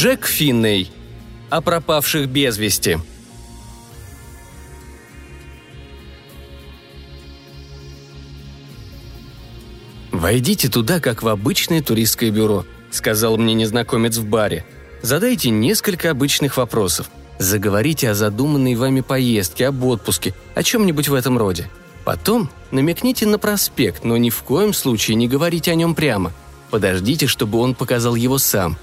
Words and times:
Джек 0.00 0.24
Финней. 0.24 0.90
О 1.50 1.60
пропавших 1.60 2.26
без 2.26 2.56
вести. 2.56 2.96
«Войдите 10.10 10.70
туда, 10.70 11.00
как 11.00 11.22
в 11.22 11.28
обычное 11.28 11.82
туристское 11.82 12.30
бюро»,— 12.30 12.64
сказал 12.90 13.36
мне 13.36 13.52
незнакомец 13.52 14.16
в 14.16 14.24
баре. 14.24 14.64
«Задайте 15.02 15.50
несколько 15.50 16.10
обычных 16.10 16.56
вопросов. 16.56 17.10
Заговорите 17.38 18.08
о 18.08 18.14
задуманной 18.14 18.76
вами 18.76 19.02
поездке, 19.02 19.66
об 19.66 19.84
отпуске, 19.84 20.32
о 20.54 20.62
чем-нибудь 20.62 21.08
в 21.08 21.14
этом 21.14 21.36
роде. 21.36 21.68
Потом 22.06 22.48
намекните 22.70 23.26
на 23.26 23.38
проспект, 23.38 24.02
но 24.02 24.16
ни 24.16 24.30
в 24.30 24.42
коем 24.44 24.72
случае 24.72 25.16
не 25.16 25.28
говорите 25.28 25.70
о 25.70 25.74
нем 25.74 25.94
прямо. 25.94 26.32
Подождите, 26.70 27.26
чтобы 27.26 27.58
он 27.58 27.74
показал 27.74 28.14
его 28.14 28.38
сам. 28.38 28.78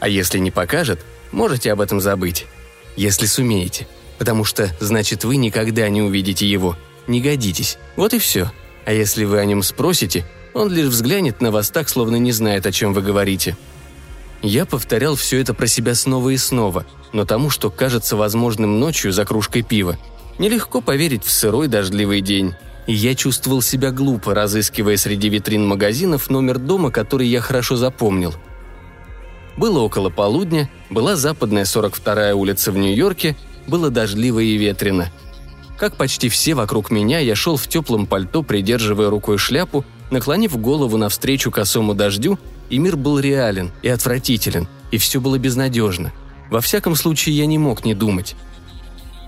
А 0.00 0.08
если 0.08 0.38
не 0.38 0.50
покажет, 0.50 1.04
можете 1.30 1.72
об 1.72 1.80
этом 1.80 2.00
забыть. 2.00 2.46
Если 2.96 3.26
сумеете. 3.26 3.86
Потому 4.18 4.44
что, 4.44 4.74
значит, 4.80 5.24
вы 5.24 5.36
никогда 5.36 5.88
не 5.88 6.02
увидите 6.02 6.46
его. 6.46 6.76
Не 7.06 7.20
годитесь. 7.20 7.78
Вот 7.96 8.12
и 8.12 8.18
все. 8.18 8.50
А 8.84 8.92
если 8.92 9.24
вы 9.24 9.38
о 9.38 9.44
нем 9.44 9.62
спросите, 9.62 10.24
он 10.54 10.70
лишь 10.72 10.86
взглянет 10.86 11.40
на 11.40 11.50
вас 11.50 11.70
так, 11.70 11.88
словно 11.88 12.16
не 12.16 12.32
знает, 12.32 12.66
о 12.66 12.72
чем 12.72 12.92
вы 12.92 13.02
говорите. 13.02 13.56
Я 14.42 14.64
повторял 14.64 15.16
все 15.16 15.40
это 15.40 15.52
про 15.52 15.66
себя 15.66 15.94
снова 15.94 16.30
и 16.30 16.36
снова, 16.38 16.86
но 17.12 17.24
тому, 17.24 17.50
что 17.50 17.70
кажется 17.70 18.16
возможным 18.16 18.80
ночью 18.80 19.12
за 19.12 19.24
кружкой 19.26 19.62
пива, 19.62 19.98
нелегко 20.38 20.80
поверить 20.80 21.24
в 21.24 21.30
сырой 21.30 21.68
дождливый 21.68 22.22
день. 22.22 22.54
И 22.86 22.94
я 22.94 23.14
чувствовал 23.14 23.60
себя 23.60 23.90
глупо, 23.90 24.34
разыскивая 24.34 24.96
среди 24.96 25.28
витрин 25.28 25.66
магазинов 25.66 26.30
номер 26.30 26.58
дома, 26.58 26.90
который 26.90 27.28
я 27.28 27.40
хорошо 27.40 27.76
запомнил. 27.76 28.34
Было 29.56 29.80
около 29.80 30.10
полудня, 30.10 30.70
была 30.90 31.16
западная 31.16 31.64
42-я 31.64 32.34
улица 32.36 32.72
в 32.72 32.78
Нью-Йорке, 32.78 33.36
было 33.66 33.90
дождливо 33.90 34.40
и 34.40 34.56
ветрено. 34.56 35.10
Как 35.78 35.96
почти 35.96 36.28
все 36.28 36.54
вокруг 36.54 36.90
меня, 36.90 37.18
я 37.18 37.34
шел 37.34 37.56
в 37.56 37.66
теплом 37.66 38.06
пальто, 38.06 38.42
придерживая 38.42 39.10
рукой 39.10 39.38
шляпу 39.38 39.84
наклонив 40.10 40.56
голову 40.60 40.96
навстречу 40.96 41.50
косому 41.50 41.94
дождю, 41.94 42.38
и 42.68 42.78
мир 42.78 42.96
был 42.96 43.18
реален 43.18 43.72
и 43.82 43.88
отвратителен, 43.88 44.68
и 44.90 44.98
все 44.98 45.20
было 45.20 45.38
безнадежно. 45.38 46.12
Во 46.50 46.60
всяком 46.60 46.96
случае, 46.96 47.36
я 47.36 47.46
не 47.46 47.58
мог 47.58 47.84
не 47.84 47.94
думать. 47.94 48.34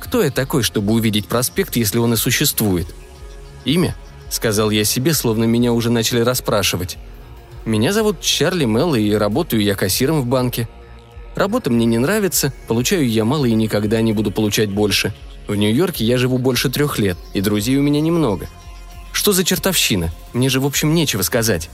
Кто 0.00 0.22
я 0.22 0.30
такой, 0.30 0.62
чтобы 0.62 0.92
увидеть 0.92 1.26
проспект, 1.26 1.76
если 1.76 1.98
он 1.98 2.14
и 2.14 2.16
существует? 2.16 2.86
Имя? 3.64 3.94
Сказал 4.28 4.70
я 4.70 4.84
себе, 4.84 5.14
словно 5.14 5.44
меня 5.44 5.72
уже 5.72 5.90
начали 5.90 6.20
расспрашивать. 6.20 6.98
Меня 7.64 7.92
зовут 7.92 8.20
Чарли 8.20 8.64
Мелло, 8.64 8.96
и 8.96 9.12
работаю 9.12 9.62
я 9.62 9.74
кассиром 9.74 10.20
в 10.22 10.26
банке. 10.26 10.68
Работа 11.34 11.70
мне 11.70 11.86
не 11.86 11.98
нравится, 11.98 12.52
получаю 12.68 13.08
я 13.08 13.24
мало 13.24 13.46
и 13.46 13.54
никогда 13.54 14.00
не 14.02 14.12
буду 14.12 14.30
получать 14.30 14.70
больше. 14.70 15.14
В 15.48 15.54
Нью-Йорке 15.54 16.04
я 16.04 16.18
живу 16.18 16.38
больше 16.38 16.70
трех 16.70 16.98
лет, 16.98 17.16
и 17.34 17.40
друзей 17.40 17.76
у 17.76 17.82
меня 17.82 18.00
немного– 18.00 18.48
что 19.12 19.32
за 19.32 19.44
чертовщина? 19.44 20.10
Мне 20.32 20.48
же, 20.48 20.58
в 20.58 20.66
общем, 20.66 20.94
нечего 20.94 21.22
сказать. 21.22 21.70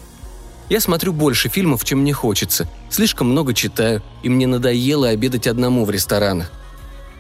Я 0.69 0.81
смотрю 0.81 1.14
больше 1.14 1.48
фильмов, 1.48 1.84
чем 1.84 2.00
мне 2.00 2.12
хочется, 2.12 2.69
слишком 2.91 3.31
много 3.31 3.55
читаю, 3.55 4.03
и 4.22 4.28
мне 4.28 4.47
надоело 4.47 5.09
обедать 5.09 5.47
одному 5.47 5.86
в 5.86 5.91
ресторанах. 5.91 6.53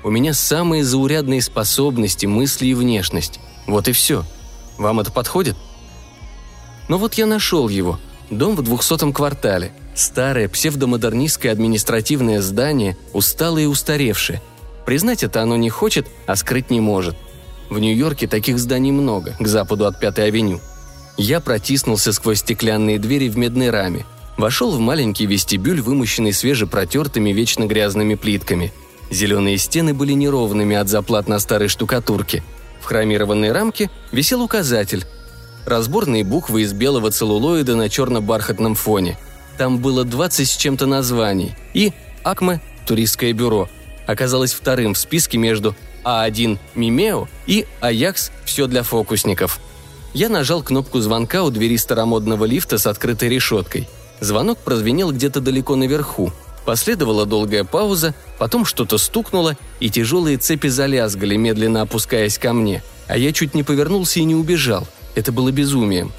У 0.04 0.10
меня 0.10 0.34
самые 0.34 0.84
заурядные 0.84 1.40
способности, 1.40 2.26
мысли 2.26 2.66
и 2.66 2.74
внешность. 2.74 3.40
Вот 3.66 3.88
и 3.88 3.92
все. 3.92 4.24
Вам 4.76 5.00
это 5.00 5.10
подходит? 5.10 5.56
Но 6.88 6.98
вот 6.98 7.14
я 7.14 7.26
нашел 7.26 7.68
его. 7.68 7.98
Дом 8.30 8.56
в 8.56 8.62
двухсотом 8.62 9.12
квартале. 9.12 9.72
Старое 9.94 10.48
псевдомодернистское 10.48 11.50
административное 11.50 12.40
здание, 12.40 12.96
усталое 13.12 13.64
и 13.64 13.66
устаревшее. 13.66 14.40
Признать 14.86 15.22
это 15.22 15.42
оно 15.42 15.56
не 15.56 15.70
хочет, 15.70 16.06
а 16.26 16.36
скрыть 16.36 16.70
не 16.70 16.80
может– 16.80 17.16
в 17.70 17.78
Нью-Йорке 17.78 18.26
таких 18.26 18.58
зданий 18.58 18.92
много, 18.92 19.36
к 19.38 19.46
западу 19.46 19.86
от 19.86 20.00
Пятой 20.00 20.26
авеню. 20.26 20.60
Я 21.16 21.40
протиснулся 21.40 22.12
сквозь 22.12 22.38
стеклянные 22.38 22.98
двери 22.98 23.28
в 23.28 23.36
медной 23.36 23.70
раме. 23.70 24.06
Вошел 24.38 24.70
в 24.70 24.78
маленький 24.78 25.26
вестибюль, 25.26 25.80
вымощенный 25.80 26.32
свежепротертыми 26.32 27.30
вечно 27.30 27.66
грязными 27.66 28.14
плитками. 28.14 28.72
Зеленые 29.10 29.58
стены 29.58 29.94
были 29.94 30.12
неровными 30.12 30.76
от 30.76 30.88
заплат 30.88 31.28
на 31.28 31.38
старой 31.40 31.68
штукатурке. 31.68 32.42
В 32.80 32.84
хромированной 32.84 33.52
рамке 33.52 33.90
висел 34.12 34.42
указатель. 34.42 35.04
Разборные 35.68 36.24
буквы 36.24 36.62
из 36.62 36.72
белого 36.72 37.10
целлулоида 37.10 37.76
на 37.76 37.90
черно-бархатном 37.90 38.74
фоне. 38.74 39.18
Там 39.58 39.78
было 39.78 40.04
20 40.04 40.48
с 40.48 40.56
чем-то 40.56 40.86
названий. 40.86 41.54
И 41.74 41.92
«Акме»– 42.24 42.62
туристское 42.86 43.34
бюро– 43.34 43.68
оказалось 44.06 44.54
вторым 44.54 44.94
в 44.94 44.98
списке 44.98 45.36
между 45.36 45.76
а1 46.02 46.58
Мимео 46.74 47.28
и 47.46 47.66
Аякс 47.80 48.30
«Все 48.46 48.66
для 48.66 48.82
фокусников». 48.82 49.60
Я 50.14 50.30
нажал 50.30 50.62
кнопку 50.62 51.00
звонка 51.00 51.42
у 51.42 51.50
двери 51.50 51.76
старомодного 51.76 52.46
лифта 52.46 52.78
с 52.78 52.86
открытой 52.86 53.28
решеткой. 53.28 53.86
Звонок 54.20 54.56
прозвенел 54.58 55.12
где-то 55.12 55.40
далеко 55.42 55.76
наверху. 55.76 56.32
Последовала 56.64 57.26
долгая 57.26 57.64
пауза, 57.64 58.14
потом 58.38 58.64
что-то 58.64 58.96
стукнуло, 58.96 59.58
и 59.80 59.90
тяжелые 59.90 60.38
цепи 60.38 60.68
залязгали, 60.68 61.36
медленно 61.36 61.82
опускаясь 61.82 62.38
ко 62.38 62.54
мне. 62.54 62.82
А 63.06 63.18
я 63.18 63.32
чуть 63.34 63.54
не 63.54 63.62
повернулся 63.62 64.20
и 64.20 64.24
не 64.24 64.34
убежал. 64.34 64.88
Это 65.18 65.32
было 65.32 65.50
безумием. 65.50 66.12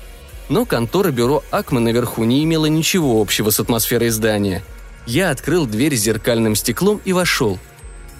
Но 0.50 0.66
контора 0.66 1.12
бюро 1.12 1.42
Акма 1.52 1.80
наверху 1.80 2.26
не 2.26 2.44
имела 2.44 2.66
ничего 2.66 3.22
общего 3.22 3.50
с 3.50 3.60
атмосферой 3.60 4.10
здания. 4.10 4.62
Я 5.06 5.30
открыл 5.32 5.66
дверь 5.66 5.96
с 5.96 6.02
зеркальным 6.02 6.56
стеклом 6.56 7.00
и 7.06 7.14
вошел– 7.14 7.58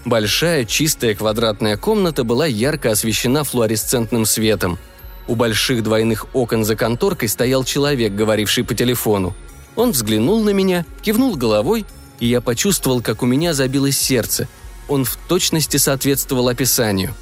Большая, 0.06 0.66
чистая 0.66 1.14
квадратная 1.14 1.78
комната 1.78 2.24
была 2.24 2.46
ярко 2.46 2.92
освещена 2.92 3.44
флуоресцентным 3.44 4.26
светом. 4.26 4.80
У 5.28 5.36
больших 5.36 5.84
двойных 5.84 6.28
окон 6.34 6.64
за 6.64 6.76
конторкой 6.76 7.30
стоял 7.30 7.64
человек, 7.64 8.14
говоривший 8.14 8.64
по 8.64 8.74
телефону. 8.74 9.36
Он 9.76 9.92
взглянул 9.92 10.44
на 10.44 10.52
меня, 10.52 10.86
кивнул 11.02 11.36
головой, 11.36 11.86
и 12.20 12.28
я 12.28 12.42
почувствовал, 12.42 13.02
как 13.02 13.22
у 13.22 13.26
меня 13.26 13.54
забилось 13.54 13.98
сердце. 13.98 14.48
Он 14.88 15.06
в 15.06 15.18
точности 15.28 15.78
соответствовал 15.78 16.48
описанию. 16.48 17.14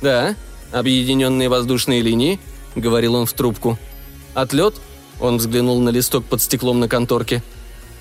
«Да, 0.00 0.34
объединенные 0.72 1.48
воздушные 1.48 2.00
линии»,— 2.00 2.40
говорил 2.76 3.14
он 3.14 3.26
в 3.26 3.32
трубку. 3.32 3.78
«Отлет?»— 4.34 4.74
он 5.20 5.38
взглянул 5.38 5.80
на 5.80 5.90
листок 5.90 6.24
под 6.24 6.40
стеклом 6.42 6.80
на 6.80 6.88
конторке. 6.88 7.42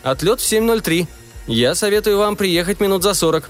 «Отлет 0.04 0.40
в 0.40 0.52
7.03. 0.52 1.08
Я 1.48 1.76
советую 1.76 2.18
вам 2.18 2.36
приехать 2.36 2.80
минут 2.80 3.04
за 3.04 3.14
сорок». 3.14 3.50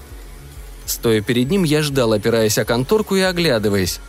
Стоя 0.86 1.20
перед 1.20 1.50
ним, 1.50 1.62
я 1.62 1.82
ждал, 1.82 2.12
опираясь 2.12 2.58
о 2.58 2.64
конторку 2.64 3.16
и 3.16 3.20
оглядываясь. 3.20 4.00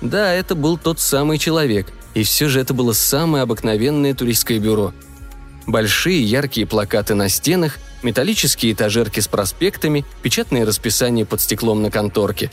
Да, 0.00 0.32
это 0.32 0.54
был 0.54 0.78
тот 0.78 0.98
самый 0.98 1.38
человек, 1.38 1.86
и 2.14 2.24
все 2.24 2.48
же 2.48 2.60
это 2.60 2.74
было 2.74 2.92
самое 2.92 3.42
обыкновенное 3.42 4.14
туристское 4.14 4.58
бюро. 4.58 4.92
Большие 5.66 6.22
яркие 6.22 6.66
плакаты 6.66 7.14
на 7.14 7.28
стенах, 7.28 7.78
металлические 8.02 8.72
этажерки 8.72 9.20
с 9.20 9.28
проспектами, 9.28 10.04
печатные 10.22 10.64
расписания 10.64 11.24
под 11.24 11.40
стеклом 11.40 11.82
на 11.82 11.90
конторке. 11.90 12.50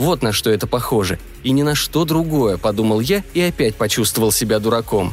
Вот 0.00 0.22
на 0.22 0.32
что 0.32 0.48
это 0.48 0.66
похоже, 0.66 1.18
и 1.42 1.50
ни 1.50 1.60
на 1.60 1.74
что 1.74 2.06
другое, 2.06 2.56
подумал 2.56 3.00
я 3.00 3.22
и 3.34 3.40
опять 3.42 3.74
почувствовал 3.76 4.32
себя 4.32 4.58
дураком. 4.58 5.12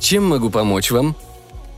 «Чем 0.00 0.28
могу 0.28 0.50
помочь 0.50 0.90
вам?» 0.90 1.14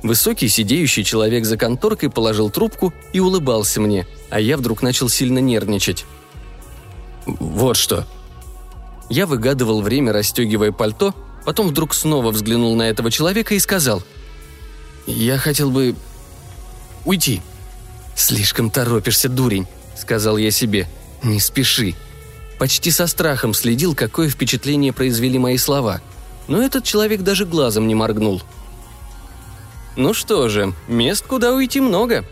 Высокий 0.02 0.48
сидеющий 0.48 1.04
человек 1.04 1.44
за 1.44 1.58
конторкой 1.58 2.08
положил 2.08 2.48
трубку 2.48 2.94
и 3.12 3.20
улыбался 3.20 3.78
мне, 3.78 4.06
а 4.30 4.40
я 4.40 4.56
вдруг 4.56 4.80
начал 4.80 5.10
сильно 5.10 5.38
нервничать. 5.38 6.06
«Вот 7.26 7.76
что». 7.76 8.06
Я 9.10 9.26
выгадывал 9.26 9.82
время, 9.82 10.14
расстегивая 10.14 10.72
пальто, 10.72 11.14
потом 11.44 11.68
вдруг 11.68 11.92
снова 11.92 12.30
взглянул 12.30 12.74
на 12.74 12.88
этого 12.88 13.10
человека 13.10 13.54
и 13.54 13.58
сказал. 13.58 14.02
«Я 15.06 15.36
хотел 15.36 15.70
бы... 15.70 15.94
уйти». 17.04 17.42
«Слишком 18.16 18.70
торопишься, 18.70 19.28
дурень»,— 19.28 19.66
сказал 19.94 20.38
я 20.38 20.50
себе. 20.50 20.88
«Не 21.22 21.40
спеши». 21.40 21.94
Почти 22.58 22.90
со 22.90 23.06
страхом 23.06 23.54
следил, 23.54 23.94
какое 23.94 24.28
впечатление 24.28 24.92
произвели 24.92 25.38
мои 25.38 25.56
слова. 25.56 26.00
Но 26.48 26.62
этот 26.62 26.84
человек 26.84 27.22
даже 27.22 27.44
глазом 27.44 27.88
не 27.88 27.94
моргнул— 27.94 28.42
«Ну 29.96 30.14
что 30.14 30.48
же, 30.48 30.72
мест, 30.88 31.26
куда 31.26 31.52
уйти, 31.52 31.80
много», 31.80 32.24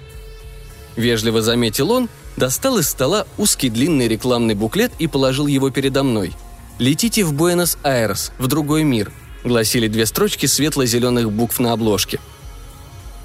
–вежливо 0.96 1.42
заметил 1.42 1.90
он, 1.90 2.08
достал 2.36 2.78
из 2.78 2.88
стола 2.88 3.26
узкий 3.36 3.68
длинный 3.68 4.08
рекламный 4.08 4.54
буклет 4.54 4.92
и 4.98 5.06
положил 5.06 5.46
его 5.46 5.70
передо 5.70 6.02
мной. 6.02 6.32
«Летите 6.78 7.22
в 7.22 7.34
Буэнос-Айрес, 7.34 8.32
в 8.38 8.46
другой 8.46 8.84
мир»,– 8.84 9.12
гласили 9.44 9.88
две 9.88 10.06
строчки 10.06 10.46
светло-зеленых 10.46 11.30
букв 11.30 11.58
на 11.58 11.72
обложке. 11.72 12.18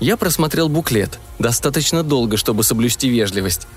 Я 0.01 0.17
просмотрел 0.17 0.67
буклет, 0.67 1.19
достаточно 1.39 2.03
долго, 2.03 2.35
чтобы 2.35 2.63
соблюсти 2.63 3.07
вежливость. 3.07 3.67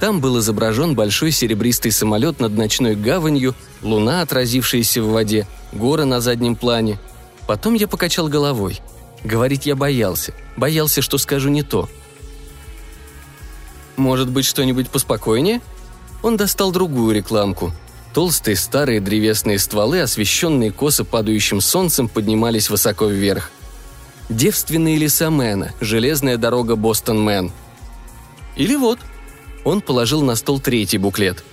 Там 0.00 0.20
был 0.20 0.38
изображен 0.38 0.94
большой 0.94 1.32
серебристый 1.32 1.90
самолет 1.90 2.40
над 2.40 2.52
ночной 2.52 2.94
гаванью, 2.94 3.54
луна, 3.82 4.22
отразившаяся 4.22 5.02
в 5.02 5.08
воде, 5.08 5.46
горы 5.72 6.04
на 6.04 6.20
заднем 6.20 6.54
плане. 6.56 6.98
Потом 7.46 7.74
я 7.74 7.88
покачал 7.88 8.28
головой– 8.28 8.80
Говорить 9.24 9.66
я 9.66 9.74
боялся. 9.74 10.32
Боялся, 10.56 11.02
что 11.02 11.18
скажу 11.18 11.48
не 11.48 11.62
то. 11.62 11.88
Может 13.96 14.28
быть, 14.30 14.44
что-нибудь 14.44 14.90
поспокойнее?» 14.90 15.60
Он 16.22 16.36
достал 16.36 16.72
другую 16.72 17.14
рекламку. 17.14 17.72
Толстые 18.14 18.56
старые 18.56 19.00
древесные 19.00 19.58
стволы, 19.58 20.00
освещенные 20.00 20.72
косо 20.72 21.04
падающим 21.04 21.60
солнцем, 21.60 22.08
поднимались 22.08 22.70
высоко 22.70 23.06
вверх. 23.06 23.50
«Девственные 24.28 24.96
леса 24.96 25.30
Мэна. 25.30 25.72
Железная 25.80 26.36
дорога 26.36 26.76
Бостон-Мэн». 26.76 27.52
Или 28.56 28.76
вот. 28.76 28.98
Он 29.64 29.80
положил 29.80 30.22
на 30.22 30.34
стол 30.36 30.60
третий 30.60 30.98
буклет. 30.98 31.44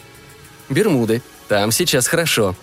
«Бермуды. 0.70 1.22
Там 1.48 1.72
сейчас 1.72 2.08
хорошо». 2.08 2.56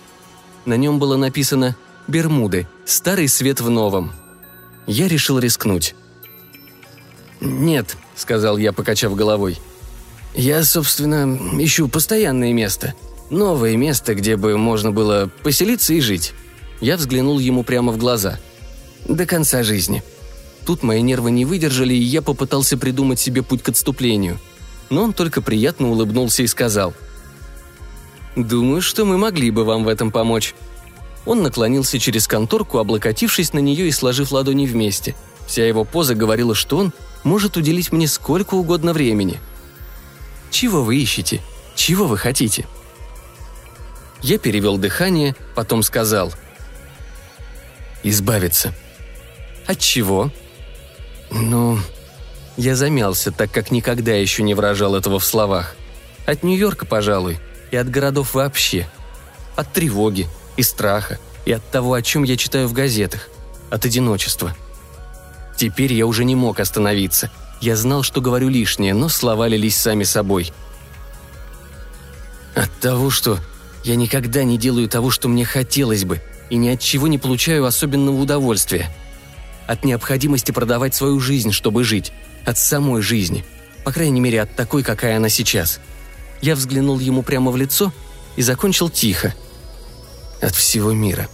На 0.65 0.75
нем 0.75 0.99
было 0.99 1.17
написано 1.17 1.75
«Бермуды. 2.07 2.67
Старый 2.85 3.27
свет 3.27 3.61
в 3.61 3.69
новом». 3.69 4.13
Я 4.87 5.07
решил 5.07 5.39
рискнуть. 5.39 5.95
«Нет»,— 7.39 7.97
сказал 8.15 8.57
я, 8.57 8.71
покачав 8.73 9.15
головой. 9.15 9.57
«Я, 10.33 10.63
собственно, 10.63 11.37
ищу 11.61 11.87
постоянное 11.87 12.53
место. 12.53 12.93
Новое 13.29 13.75
место, 13.77 14.15
где 14.15 14.37
бы 14.37 14.57
можно 14.57 14.91
было 14.91 15.29
поселиться 15.43 15.93
и 15.93 16.01
жить». 16.01 16.33
Я 16.81 16.97
взглянул 16.97 17.39
ему 17.39 17.63
прямо 17.63 17.91
в 17.91 17.97
глаза. 17.97 18.39
«До 19.07 19.25
конца 19.25 19.63
жизни». 19.63 20.03
Тут 20.65 20.81
мои 20.81 21.01
нервы 21.01 21.31
не 21.31 21.45
выдержали, 21.45 21.93
и 21.93 22.01
я 22.01 22.21
попытался 22.21 22.77
придумать 22.77 23.19
себе 23.19 23.43
путь 23.43 23.61
к 23.61 23.69
отступлению. 23.69 24.39
Но 24.93 25.05
он 25.05 25.13
только 25.13 25.41
приятно 25.41 25.89
улыбнулся 25.89 26.43
и 26.43 26.47
сказал. 26.47 26.93
«Думаю, 28.35 28.79
что 28.83 29.05
мы 29.05 29.17
могли 29.17 29.49
бы 29.49 29.65
вам 29.65 29.85
в 29.85 29.87
этом 29.87 30.11
помочь». 30.11 30.53
Он 31.25 31.41
наклонился 31.41 31.97
через 31.97 32.27
конторку, 32.27 32.77
облокотившись 32.77 33.53
на 33.53 33.59
нее 33.59 33.87
и 33.87 33.91
сложив 33.91 34.31
ладони 34.31 34.67
вместе. 34.67 35.15
Вся 35.47 35.65
его 35.65 35.83
поза 35.83 36.13
говорила, 36.13 36.53
что 36.53 36.77
он 36.77 36.93
может 37.23 37.57
уделить 37.57 37.91
мне 37.91 38.07
сколько 38.07 38.53
угодно 38.53 38.93
времени. 38.93 39.39
Чего 40.51 40.83
вы 40.83 40.97
ищете? 40.97 41.41
Чего 41.73 42.05
вы 42.05 42.17
хотите? 42.19 42.67
Я 44.21 44.37
перевел 44.37 44.77
дыхание, 44.77 45.35
потом 45.55 45.81
сказал. 45.81 46.31
Избавиться. 48.03 48.75
От 49.65 49.79
чего? 49.79 50.29
Ну, 51.31 51.79
я 52.57 52.75
замялся, 52.75 53.31
так 53.31 53.51
как 53.51 53.71
никогда 53.71 54.13
еще 54.13 54.43
не 54.43 54.53
выражал 54.53 54.95
этого 54.95 55.19
в 55.19 55.25
словах. 55.25 55.75
От 56.25 56.43
Нью-Йорка, 56.43 56.85
пожалуй, 56.85 57.39
и 57.71 57.77
от 57.77 57.89
городов 57.89 58.33
вообще. 58.33 58.87
От 59.55 59.71
тревоги 59.73 60.27
и 60.57 60.63
страха, 60.63 61.19
и 61.45 61.51
от 61.51 61.63
того, 61.69 61.93
о 61.93 62.01
чем 62.01 62.23
я 62.23 62.37
читаю 62.37 62.67
в 62.67 62.73
газетах. 62.73 63.29
От 63.69 63.85
одиночества– 63.85 64.55
Теперь 65.55 65.93
я 65.93 66.05
уже 66.05 66.25
не 66.25 66.35
мог 66.35 66.59
остановиться. 66.59 67.31
Я 67.61 67.75
знал, 67.75 68.03
что 68.03 68.21
говорю 68.21 68.49
лишнее, 68.49 68.93
но 68.93 69.09
слова 69.09 69.47
лились 69.47 69.77
сами 69.77 70.03
собой. 70.03 70.51
От 72.55 72.71
того, 72.79 73.09
что 73.09 73.39
я 73.83 73.95
никогда 73.95 74.43
не 74.43 74.57
делаю 74.57 74.89
того, 74.89 75.11
что 75.11 75.27
мне 75.27 75.45
хотелось 75.45 76.05
бы, 76.05 76.21
и 76.49 76.55
ни 76.55 76.69
от 76.69 76.79
чего 76.79 77.07
не 77.07 77.17
получаю 77.17 77.65
особенного 77.65 78.19
удовольствия. 78.19 78.93
От 79.67 79.85
необходимости 79.85 80.51
продавать 80.51 80.93
свою 80.93 81.19
жизнь, 81.19 81.51
чтобы 81.51 81.83
жить. 81.83 82.11
От 82.45 82.57
самой 82.57 83.01
жизни. 83.01 83.45
По 83.83 83.91
крайней 83.91 84.21
мере, 84.21 84.41
от 84.41 84.55
такой, 84.55 84.83
какая 84.83 85.17
она 85.17 85.29
сейчас. 85.29 85.79
Я 86.41 86.55
взглянул 86.55 86.99
ему 86.99 87.23
прямо 87.23 87.51
в 87.51 87.57
лицо 87.57 87.93
и 88.35 88.41
закончил 88.41 88.89
тихо. 88.89 89.33
От 90.41 90.55
всего 90.55 90.91
мира. 90.91 91.29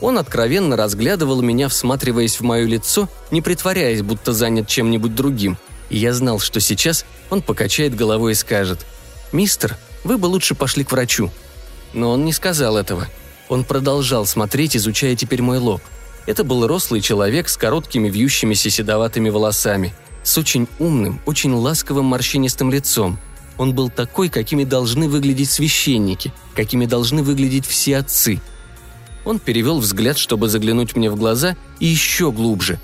Он 0.00 0.18
откровенно 0.18 0.76
разглядывал 0.76 1.40
меня, 1.40 1.68
всматриваясь 1.68 2.38
в 2.38 2.42
мое 2.42 2.66
лицо, 2.66 3.08
не 3.30 3.40
притворяясь, 3.40 4.02
будто 4.02 4.32
занят 4.32 4.68
чем-нибудь 4.68 5.14
другим. 5.14 5.56
И 5.88 5.96
я 5.96 6.12
знал, 6.12 6.38
что 6.38 6.60
сейчас 6.60 7.06
он 7.30 7.40
покачает 7.40 7.94
головой 7.94 8.32
и 8.32 8.34
скажет 8.34 8.84
«Мистер, 9.32 9.76
вы 10.04 10.18
бы 10.18 10.26
лучше 10.26 10.54
пошли 10.54 10.84
к 10.84 10.92
врачу». 10.92 11.30
Но 11.92 12.10
он 12.10 12.24
не 12.24 12.32
сказал 12.32 12.76
этого. 12.76 13.06
Он 13.48 13.64
продолжал 13.64 14.26
смотреть, 14.26 14.76
изучая 14.76 15.16
теперь 15.16 15.40
мой 15.40 15.58
лоб. 15.58 15.80
Это 16.26 16.44
был 16.44 16.66
рослый 16.66 17.00
человек 17.00 17.48
с 17.48 17.56
короткими 17.56 18.08
вьющимися 18.08 18.70
седоватыми 18.70 19.30
волосами, 19.30 19.94
с 20.22 20.36
очень 20.38 20.68
умным, 20.78 21.20
очень 21.24 21.52
ласковым 21.52 22.06
морщинистым 22.06 22.70
лицом. 22.70 23.18
Он 23.58 23.74
был 23.74 23.88
такой, 23.88 24.28
какими 24.28 24.64
должны 24.64 25.08
выглядеть 25.08 25.50
священники, 25.50 26.32
какими 26.54 26.84
должны 26.86 27.22
выглядеть 27.22 27.66
все 27.66 27.98
отцы– 27.98 28.40
он 29.26 29.40
перевел 29.40 29.80
взгляд, 29.80 30.16
чтобы 30.16 30.48
заглянуть 30.48 30.94
мне 30.94 31.10
в 31.10 31.16
глаза, 31.16 31.56
и 31.80 31.86
еще 31.86 32.30
глубже. 32.30 32.78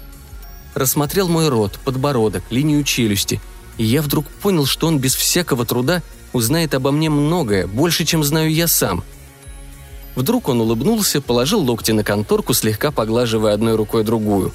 Рассмотрел 0.74 1.28
мой 1.28 1.48
рот, 1.48 1.78
подбородок, 1.84 2.42
линию 2.50 2.82
челюсти, 2.82 3.40
и 3.78 3.84
я 3.84 4.02
вдруг 4.02 4.26
понял, 4.26 4.66
что 4.66 4.88
он 4.88 4.98
без 4.98 5.14
всякого 5.14 5.64
труда 5.64 6.02
узнает 6.32 6.74
обо 6.74 6.90
мне 6.90 7.08
многое, 7.10 7.68
больше, 7.68 8.04
чем 8.04 8.24
знаю 8.24 8.52
я 8.52 8.66
сам. 8.66 9.04
Вдруг 10.14 10.48
он 10.48 10.60
улыбнулся, 10.60 11.20
положил 11.20 11.60
локти 11.60 11.92
на 11.92 12.04
конторку, 12.04 12.52
слегка 12.52 12.90
поглаживая 12.90 13.54
одной 13.54 13.76
рукой 13.76 14.04
другую. 14.04 14.52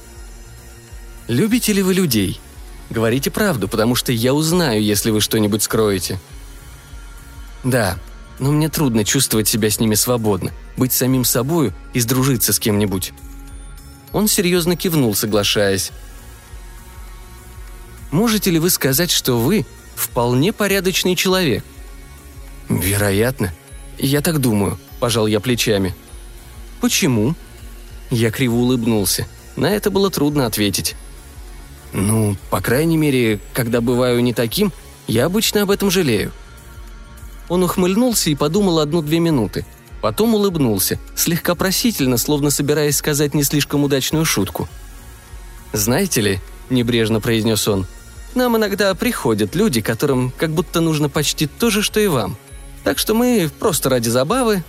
«Любите 1.28 1.74
ли 1.74 1.82
вы 1.82 1.94
людей? 1.94 2.40
Говорите 2.90 3.32
правду, 3.32 3.68
потому 3.68 3.96
что 3.96 4.12
я 4.12 4.34
узнаю, 4.34 4.82
если 4.82 5.12
вы 5.12 5.20
что-нибудь 5.20 5.64
скроете». 5.64 6.20
«Да, 7.64 7.98
но 8.40 8.52
мне 8.52 8.70
трудно 8.70 9.04
чувствовать 9.04 9.48
себя 9.48 9.70
с 9.70 9.80
ними 9.80 9.96
свободно, 9.96 10.52
быть 10.78 10.94
самим 10.94 11.26
собою 11.26 11.74
и 11.94 12.00
сдружиться 12.00 12.54
с 12.54 12.60
кем-нибудь». 12.60 13.14
Он 14.14 14.28
серьезно 14.28 14.78
кивнул, 14.78 15.16
соглашаясь. 15.16 15.92
«Можете 18.12 18.52
ли 18.52 18.60
вы 18.60 18.70
сказать, 18.70 19.12
что 19.12 19.38
вы 19.38 19.66
вполне 19.96 20.54
порядочный 20.54 21.16
человек?» 21.16 21.66
«Вероятно. 22.70 23.54
Я 23.98 24.22
так 24.22 24.40
думаю»,– 24.40 24.80
пожал 25.00 25.28
я 25.28 25.40
плечами. 25.40 25.96
«Почему?» 26.82 27.36
Я 28.10 28.32
криво 28.32 28.56
улыбнулся. 28.56 29.28
На 29.56 29.72
это 29.72 29.92
было 29.92 30.10
трудно 30.10 30.46
ответить. 30.46 30.96
«Ну, 31.94 32.38
по 32.50 32.62
крайней 32.62 32.98
мере, 32.98 33.40
когда 33.54 33.82
бываю 33.82 34.22
не 34.22 34.34
таким, 34.34 34.72
я 35.08 35.26
обычно 35.26 35.64
об 35.64 35.72
этом 35.72 35.90
жалею», 35.92 36.32
он 37.50 37.64
ухмыльнулся 37.64 38.30
и 38.30 38.36
подумал 38.36 38.80
одну-две 38.80 39.20
минуты. 39.20 39.66
Потом 40.02 40.36
улыбнулся, 40.36 41.00
слегка 41.16 41.56
просительно, 41.56 42.18
словно 42.18 42.50
собираясь 42.50 42.98
сказать 42.98 43.34
не 43.34 43.44
слишком 43.44 43.84
удачную 43.84 44.26
шутку. 44.26 44.68
«Знаете 45.74 46.22
ли»,– 46.22 46.40
небрежно 46.70 47.20
произнес 47.20 47.68
он,– 47.68 47.88
«нам 48.36 48.58
иногда 48.58 48.94
приходят 48.94 49.56
люди, 49.56 49.82
которым 49.82 50.32
как 50.38 50.52
будто 50.52 50.82
нужно 50.82 51.10
почти 51.10 51.48
то 51.48 51.70
же, 51.70 51.82
что 51.82 52.00
и 52.00 52.08
вам. 52.08 52.38
Так 52.84 53.00
что 53.00 53.14
мы 53.14 53.50
просто 53.60 53.90
ради 53.90 54.10
забавы...» 54.10 54.64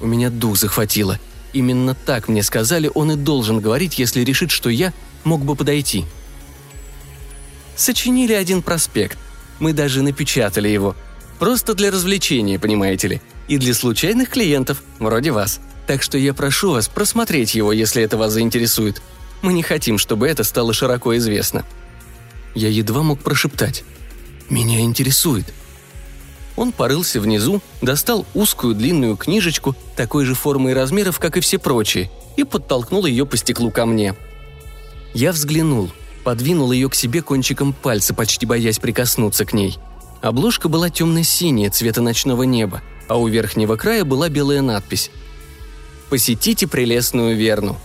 У 0.00 0.06
меня 0.06 0.30
дух 0.30 0.56
захватило. 0.56 1.18
Именно 1.52 1.94
так 1.94 2.28
мне 2.28 2.42
сказали, 2.42 2.90
он 2.94 3.12
и 3.12 3.16
должен 3.16 3.60
говорить, 3.60 3.98
если 3.98 4.22
решит, 4.22 4.50
что 4.50 4.70
я 4.70 4.92
мог 5.24 5.44
бы 5.44 5.56
подойти. 5.56 6.04
Сочинили 7.76 8.32
один 8.32 8.62
проспект. 8.62 9.18
Мы 9.58 9.72
даже 9.72 10.02
напечатали 10.02 10.68
его– 10.68 10.96
Просто 11.40 11.72
для 11.72 11.90
развлечения, 11.90 12.58
понимаете 12.58 13.08
ли. 13.08 13.20
И 13.48 13.56
для 13.56 13.72
случайных 13.72 14.28
клиентов, 14.28 14.82
вроде 14.98 15.30
вас. 15.32 15.58
Так 15.86 16.02
что 16.02 16.18
я 16.18 16.34
прошу 16.34 16.72
вас 16.72 16.86
просмотреть 16.86 17.54
его, 17.54 17.72
если 17.72 18.02
это 18.02 18.18
вас 18.18 18.34
заинтересует. 18.34 19.00
Мы 19.40 19.54
не 19.54 19.62
хотим, 19.62 19.96
чтобы 19.96 20.28
это 20.28 20.44
стало 20.44 20.74
широко 20.74 21.16
известно». 21.16 21.64
Я 22.54 22.68
едва 22.68 23.02
мог 23.02 23.20
прошептать. 23.20 23.84
«Меня 24.50 24.80
интересует». 24.80 25.46
Он 26.56 26.72
порылся 26.72 27.20
внизу, 27.20 27.60
достал 27.80 28.26
узкую 28.34 28.74
длинную 28.74 29.16
книжечку 29.16 29.74
такой 29.96 30.24
же 30.24 30.34
формы 30.34 30.72
и 30.72 30.74
размеров, 30.74 31.18
как 31.18 31.36
и 31.36 31.40
все 31.40 31.58
прочие, 31.58 32.10
и 32.36 32.44
подтолкнул 32.44 33.06
ее 33.06 33.26
по 33.26 33.36
стеклу 33.36 33.70
ко 33.70 33.86
мне. 33.86 34.14
Я 35.14 35.32
взглянул, 35.32 35.90
подвинул 36.24 36.72
ее 36.72 36.88
к 36.88 36.94
себе 36.94 37.22
кончиком 37.22 37.72
пальца, 37.72 38.14
почти 38.14 38.46
боясь 38.46 38.78
прикоснуться 38.78 39.44
к 39.44 39.52
ней– 39.52 39.78
Обложка 40.20 40.68
была 40.68 40.90
темно-синяя, 40.90 41.70
цвета 41.70 42.02
ночного 42.02 42.42
неба, 42.42 42.82
а 43.08 43.16
у 43.16 43.26
верхнего 43.26 43.76
края 43.76 44.04
была 44.04 44.28
белая 44.28 44.60
надпись 44.60 45.10
«Посетите 46.10 46.66
прелестную 46.66 47.36
Верну». 47.36 47.78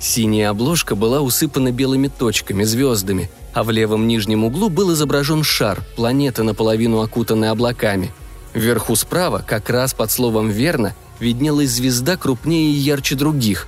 Синяя 0.00 0.50
обложка 0.50 0.94
была 0.94 1.20
усыпана 1.20 1.70
белыми 1.70 2.08
точками, 2.08 2.64
звездами, 2.64 3.30
а 3.56 3.64
в 3.64 3.70
левом 3.70 4.06
нижнем 4.06 4.44
углу 4.44 4.68
был 4.68 4.92
изображен 4.92 5.42
шар, 5.42 5.82
планета 5.96 6.42
наполовину 6.42 7.00
окутанная 7.00 7.52
облаками. 7.52 8.12
Вверху 8.52 8.94
справа, 8.96 9.42
как 9.46 9.70
раз 9.70 9.94
под 9.94 10.10
словом 10.10 10.50
«Верно», 10.50 10.94
виднелась 11.20 11.70
звезда 11.70 12.18
крупнее 12.18 12.70
и 12.70 12.74
ярче 12.74 13.14
других. 13.14 13.66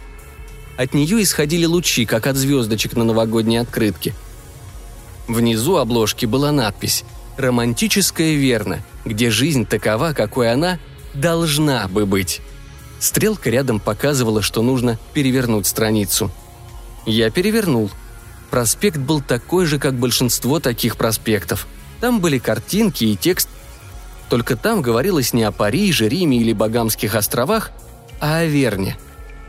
От 0.76 0.92
нее 0.92 1.22
исходили 1.22 1.64
лучи, 1.64 2.04
как 2.04 2.26
от 2.26 2.36
звездочек 2.36 2.96
на 2.96 3.04
новогодней 3.04 3.56
открытке. 3.56 4.12
Внизу 5.26 5.76
обложки 5.76 6.26
была 6.26 6.52
надпись 6.52 7.04
романтическое 7.38 8.34
верно, 8.34 8.80
где 9.06 9.30
жизнь 9.30 9.64
такова, 9.64 10.12
какой 10.12 10.52
она 10.52 10.78
должна 11.14 11.88
бы 11.88 12.04
быть. 12.04 12.42
Стрелка 13.00 13.48
рядом 13.48 13.80
показывала, 13.80 14.42
что 14.42 14.60
нужно 14.60 14.98
перевернуть 15.14 15.66
страницу. 15.66 16.30
Я 17.06 17.30
перевернул. 17.30 17.90
Проспект 18.50 18.98
был 18.98 19.20
такой 19.20 19.66
же, 19.66 19.78
как 19.78 19.94
большинство 19.94 20.60
таких 20.60 20.96
проспектов. 20.96 21.66
Там 22.00 22.20
были 22.20 22.38
картинки 22.38 23.04
и 23.04 23.16
текст. 23.16 23.48
Только 24.28 24.56
там 24.56 24.82
говорилось 24.82 25.32
не 25.32 25.42
о 25.42 25.52
Париже, 25.52 26.08
Риме 26.08 26.38
или 26.38 26.52
Багамских 26.52 27.14
островах, 27.14 27.70
а 28.20 28.38
о 28.38 28.44
Верне. 28.46 28.96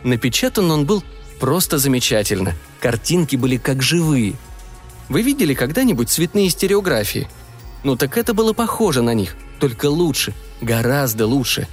Напечатан 0.04 0.72
он 0.72 0.86
был 0.86 1.04
просто 1.40 1.78
замечательно. 1.78 2.56
Картинки 2.80 3.36
были 3.36 3.58
как 3.58 3.82
живые. 3.82 4.36
Вы 5.10 5.22
видели 5.22 5.54
когда-нибудь 5.54 6.10
цветные 6.10 6.50
стереографии? 6.50 7.28
Ну 7.84 7.96
так 7.96 8.18
это 8.18 8.34
было 8.34 8.54
похоже 8.54 9.02
на 9.02 9.14
них, 9.14 9.36
только 9.60 9.88
лучше, 9.88 10.34
гораздо 10.62 11.26
лучше. 11.26 11.68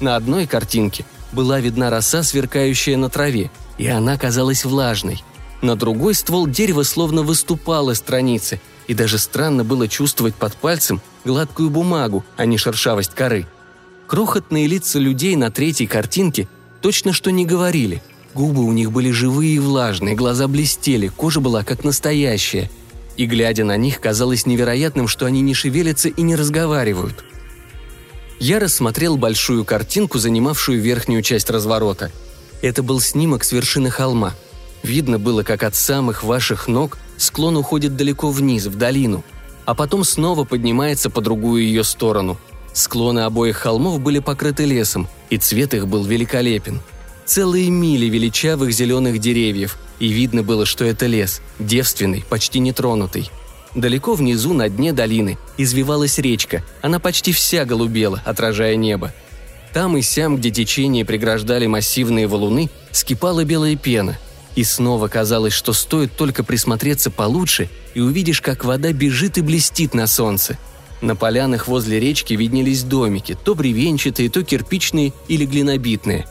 На 0.00 0.16
одной 0.16 0.46
картинке 0.46 1.04
была 1.32 1.60
видна 1.60 1.90
роса, 1.90 2.22
сверкающая 2.22 2.96
на 2.96 3.10
траве, 3.10 3.50
и 3.78 3.86
она 3.86 4.16
казалась 4.16 4.64
влажной. 4.64 5.22
На 5.64 5.76
другой 5.76 6.14
ствол 6.14 6.46
дерева 6.46 6.82
словно 6.82 7.22
выступал 7.22 7.88
из 7.88 7.96
страницы, 7.96 8.60
и 8.86 8.92
даже 8.92 9.16
странно 9.16 9.64
было 9.64 9.88
чувствовать 9.88 10.34
под 10.34 10.54
пальцем 10.54 11.00
гладкую 11.24 11.70
бумагу, 11.70 12.22
а 12.36 12.44
не 12.44 12.58
шершавость 12.58 13.14
коры. 13.14 13.46
Крохотные 14.06 14.66
лица 14.66 14.98
людей 14.98 15.36
на 15.36 15.50
третьей 15.50 15.86
картинке 15.86 16.48
точно 16.82 17.14
что 17.14 17.32
не 17.32 17.46
говорили. 17.46 18.02
Губы 18.34 18.62
у 18.62 18.72
них 18.72 18.92
были 18.92 19.10
живые 19.10 19.54
и 19.54 19.58
влажные, 19.58 20.14
глаза 20.14 20.48
блестели, 20.48 21.08
кожа 21.08 21.40
была 21.40 21.64
как 21.64 21.82
настоящая. 21.82 22.70
И 23.16 23.24
глядя 23.24 23.64
на 23.64 23.78
них, 23.78 24.00
казалось 24.02 24.44
невероятным, 24.44 25.08
что 25.08 25.24
они 25.24 25.40
не 25.40 25.54
шевелятся 25.54 26.10
и 26.10 26.20
не 26.20 26.36
разговаривают. 26.36 27.24
Я 28.38 28.58
рассмотрел 28.58 29.16
большую 29.16 29.64
картинку, 29.64 30.18
занимавшую 30.18 30.82
верхнюю 30.82 31.22
часть 31.22 31.48
разворота. 31.48 32.12
Это 32.60 32.82
был 32.82 33.00
снимок 33.00 33.44
с 33.44 33.52
вершины 33.52 33.88
холма. 33.88 34.34
Видно 34.84 35.18
было, 35.18 35.42
как 35.42 35.62
от 35.62 35.74
самых 35.74 36.22
ваших 36.22 36.68
ног 36.68 36.98
склон 37.16 37.56
уходит 37.56 37.96
далеко 37.96 38.30
вниз, 38.30 38.66
в 38.66 38.76
долину, 38.76 39.24
а 39.64 39.74
потом 39.74 40.04
снова 40.04 40.44
поднимается 40.44 41.08
по 41.08 41.22
другую 41.22 41.62
ее 41.62 41.84
сторону. 41.84 42.36
Склоны 42.74 43.20
обоих 43.20 43.56
холмов 43.56 44.00
были 44.00 44.18
покрыты 44.18 44.66
лесом, 44.66 45.08
и 45.30 45.38
цвет 45.38 45.72
их 45.72 45.88
был 45.88 46.04
великолепен. 46.04 46.82
Целые 47.24 47.70
мили 47.70 48.06
величавых 48.06 48.72
зеленых 48.72 49.18
деревьев, 49.20 49.78
и 50.00 50.08
видно 50.08 50.42
было, 50.42 50.66
что 50.66 50.84
это 50.84 51.06
лес, 51.06 51.40
девственный, 51.58 52.22
почти 52.28 52.58
нетронутый. 52.58 53.30
Далеко 53.74 54.12
внизу, 54.12 54.52
на 54.52 54.68
дне 54.68 54.92
долины, 54.92 55.38
извивалась 55.56 56.18
речка, 56.18 56.62
она 56.82 56.98
почти 56.98 57.32
вся 57.32 57.64
голубела, 57.64 58.20
отражая 58.26 58.76
небо. 58.76 59.14
Там 59.72 59.96
и 59.96 60.02
сям, 60.02 60.36
где 60.36 60.50
течение 60.50 61.06
преграждали 61.06 61.66
массивные 61.66 62.26
валуны, 62.26 62.68
скипала 62.92 63.44
белая 63.44 63.76
пена– 63.76 64.18
и 64.56 64.62
снова 64.62 65.08
казалось, 65.08 65.52
что 65.52 65.72
стоит 65.72 66.16
только 66.16 66.44
присмотреться 66.44 67.10
получше, 67.10 67.68
и 67.94 68.00
увидишь, 68.00 68.40
как 68.40 68.64
вода 68.64 68.92
бежит 68.92 69.38
и 69.38 69.42
блестит 69.42 69.94
на 69.94 70.06
солнце. 70.06 70.58
На 71.00 71.16
полянах 71.16 71.66
возле 71.66 72.00
речки 72.00 72.34
виднелись 72.34 72.82
домики, 72.82 73.36
то 73.42 73.54
бревенчатые, 73.54 74.30
то 74.30 74.42
кирпичные 74.42 75.12
или 75.28 75.44
глинобитные. 75.44 76.26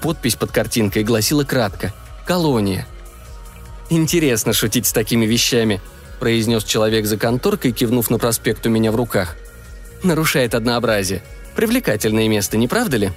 Подпись 0.00 0.36
под 0.36 0.50
картинкой 0.52 1.02
гласила 1.04 1.44
кратко 1.44 1.92
«Колония». 2.26 2.86
«Интересно 3.90 4.52
шутить 4.52 4.86
с 4.86 4.92
такими 4.92 5.26
вещами»,– 5.26 5.80
произнес 6.20 6.64
человек 6.64 7.06
за 7.06 7.18
конторкой, 7.18 7.72
кивнув 7.72 8.08
на 8.08 8.18
проспект 8.18 8.64
у 8.66 8.70
меня 8.70 8.92
в 8.92 8.96
руках. 8.96 9.36
«Нарушает 10.02 10.54
однообразие. 10.54 11.22
Привлекательное 11.54 12.28
место, 12.28 12.56
не 12.56 12.68
правда 12.68 12.96
ли?» 12.96 13.12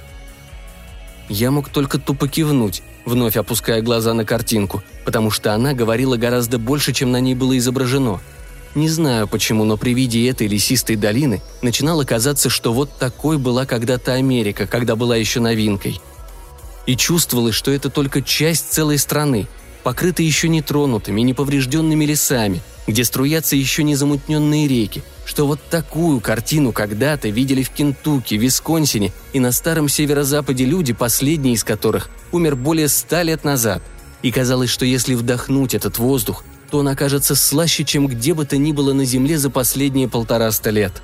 Я 1.29 1.51
мог 1.51 1.69
только 1.69 1.99
тупо 1.99 2.27
кивнуть, 2.27 2.83
вновь 3.07 3.37
опуская 3.37 3.81
глаза 3.81 4.13
на 4.13 4.25
картинку, 4.25 4.83
потому 5.05 5.31
что 5.31 5.53
она 5.53 5.73
говорила 5.73 6.17
гораздо 6.17 6.59
больше, 6.59 6.91
чем 6.93 7.11
на 7.11 7.21
ней 7.21 7.35
было 7.35 7.57
изображено. 7.57 8.19
Не 8.75 8.89
знаю 8.89 9.27
почему, 9.27 9.63
но 9.63 9.77
при 9.77 9.93
виде 9.93 10.29
этой 10.29 10.47
лесистой 10.47 10.97
долины 10.97 11.41
начинало 11.61 12.03
казаться, 12.03 12.49
что 12.49 12.73
вот 12.73 12.91
такой 12.99 13.37
была 13.37 13.65
когда-то 13.65 14.13
Америка, 14.13 14.67
когда 14.67 14.95
была 14.95 15.15
еще 15.15 15.39
новинкой. 15.39 16.01
И 16.85 16.95
чувствовалось, 16.95 17.55
что 17.55 17.71
это 17.71 17.89
только 17.89 18.21
часть 18.21 18.71
целой 18.73 18.97
страны, 18.97 19.47
покрытой 19.83 20.25
еще 20.25 20.49
не 20.49 20.61
тронутыми, 20.61 21.21
не 21.21 21.33
поврежденными 21.33 22.03
лесами, 22.05 22.61
где 22.87 23.03
струятся 23.03 23.55
еще 23.55 23.83
не 23.83 23.95
замутненные 23.95 24.67
реки, 24.67 25.03
что 25.25 25.45
вот 25.45 25.59
такую 25.69 26.21
картину 26.21 26.71
когда-то 26.71 27.27
видели 27.27 27.61
в 27.61 27.69
Кентукки, 27.69 28.35
Висконсине 28.35 29.11
и 29.33 29.39
на 29.39 29.51
старом 29.51 29.89
северо-западе 29.89 30.63
люди, 30.63 30.93
последний 30.93 31.53
из 31.53 31.63
которых 31.65 32.09
умер 32.31 32.55
более 32.55 32.87
ста 32.87 33.23
лет 33.23 33.43
назад. 33.43 33.83
И 34.21 34.31
казалось, 34.31 34.69
что 34.69 34.85
если 34.85 35.13
вдохнуть 35.13 35.73
этот 35.73 35.99
воздух, 35.99 36.43
то 36.71 36.79
он 36.79 36.87
окажется 36.87 37.35
слаще, 37.35 37.83
чем 37.83 38.07
где 38.07 38.33
бы 38.33 38.45
то 38.45 38.57
ни 38.57 38.71
было 38.71 38.93
на 38.93 39.05
Земле 39.05 39.37
за 39.37 39.49
последние 39.49 40.07
полтораста 40.07 40.69
лет. 40.69 41.01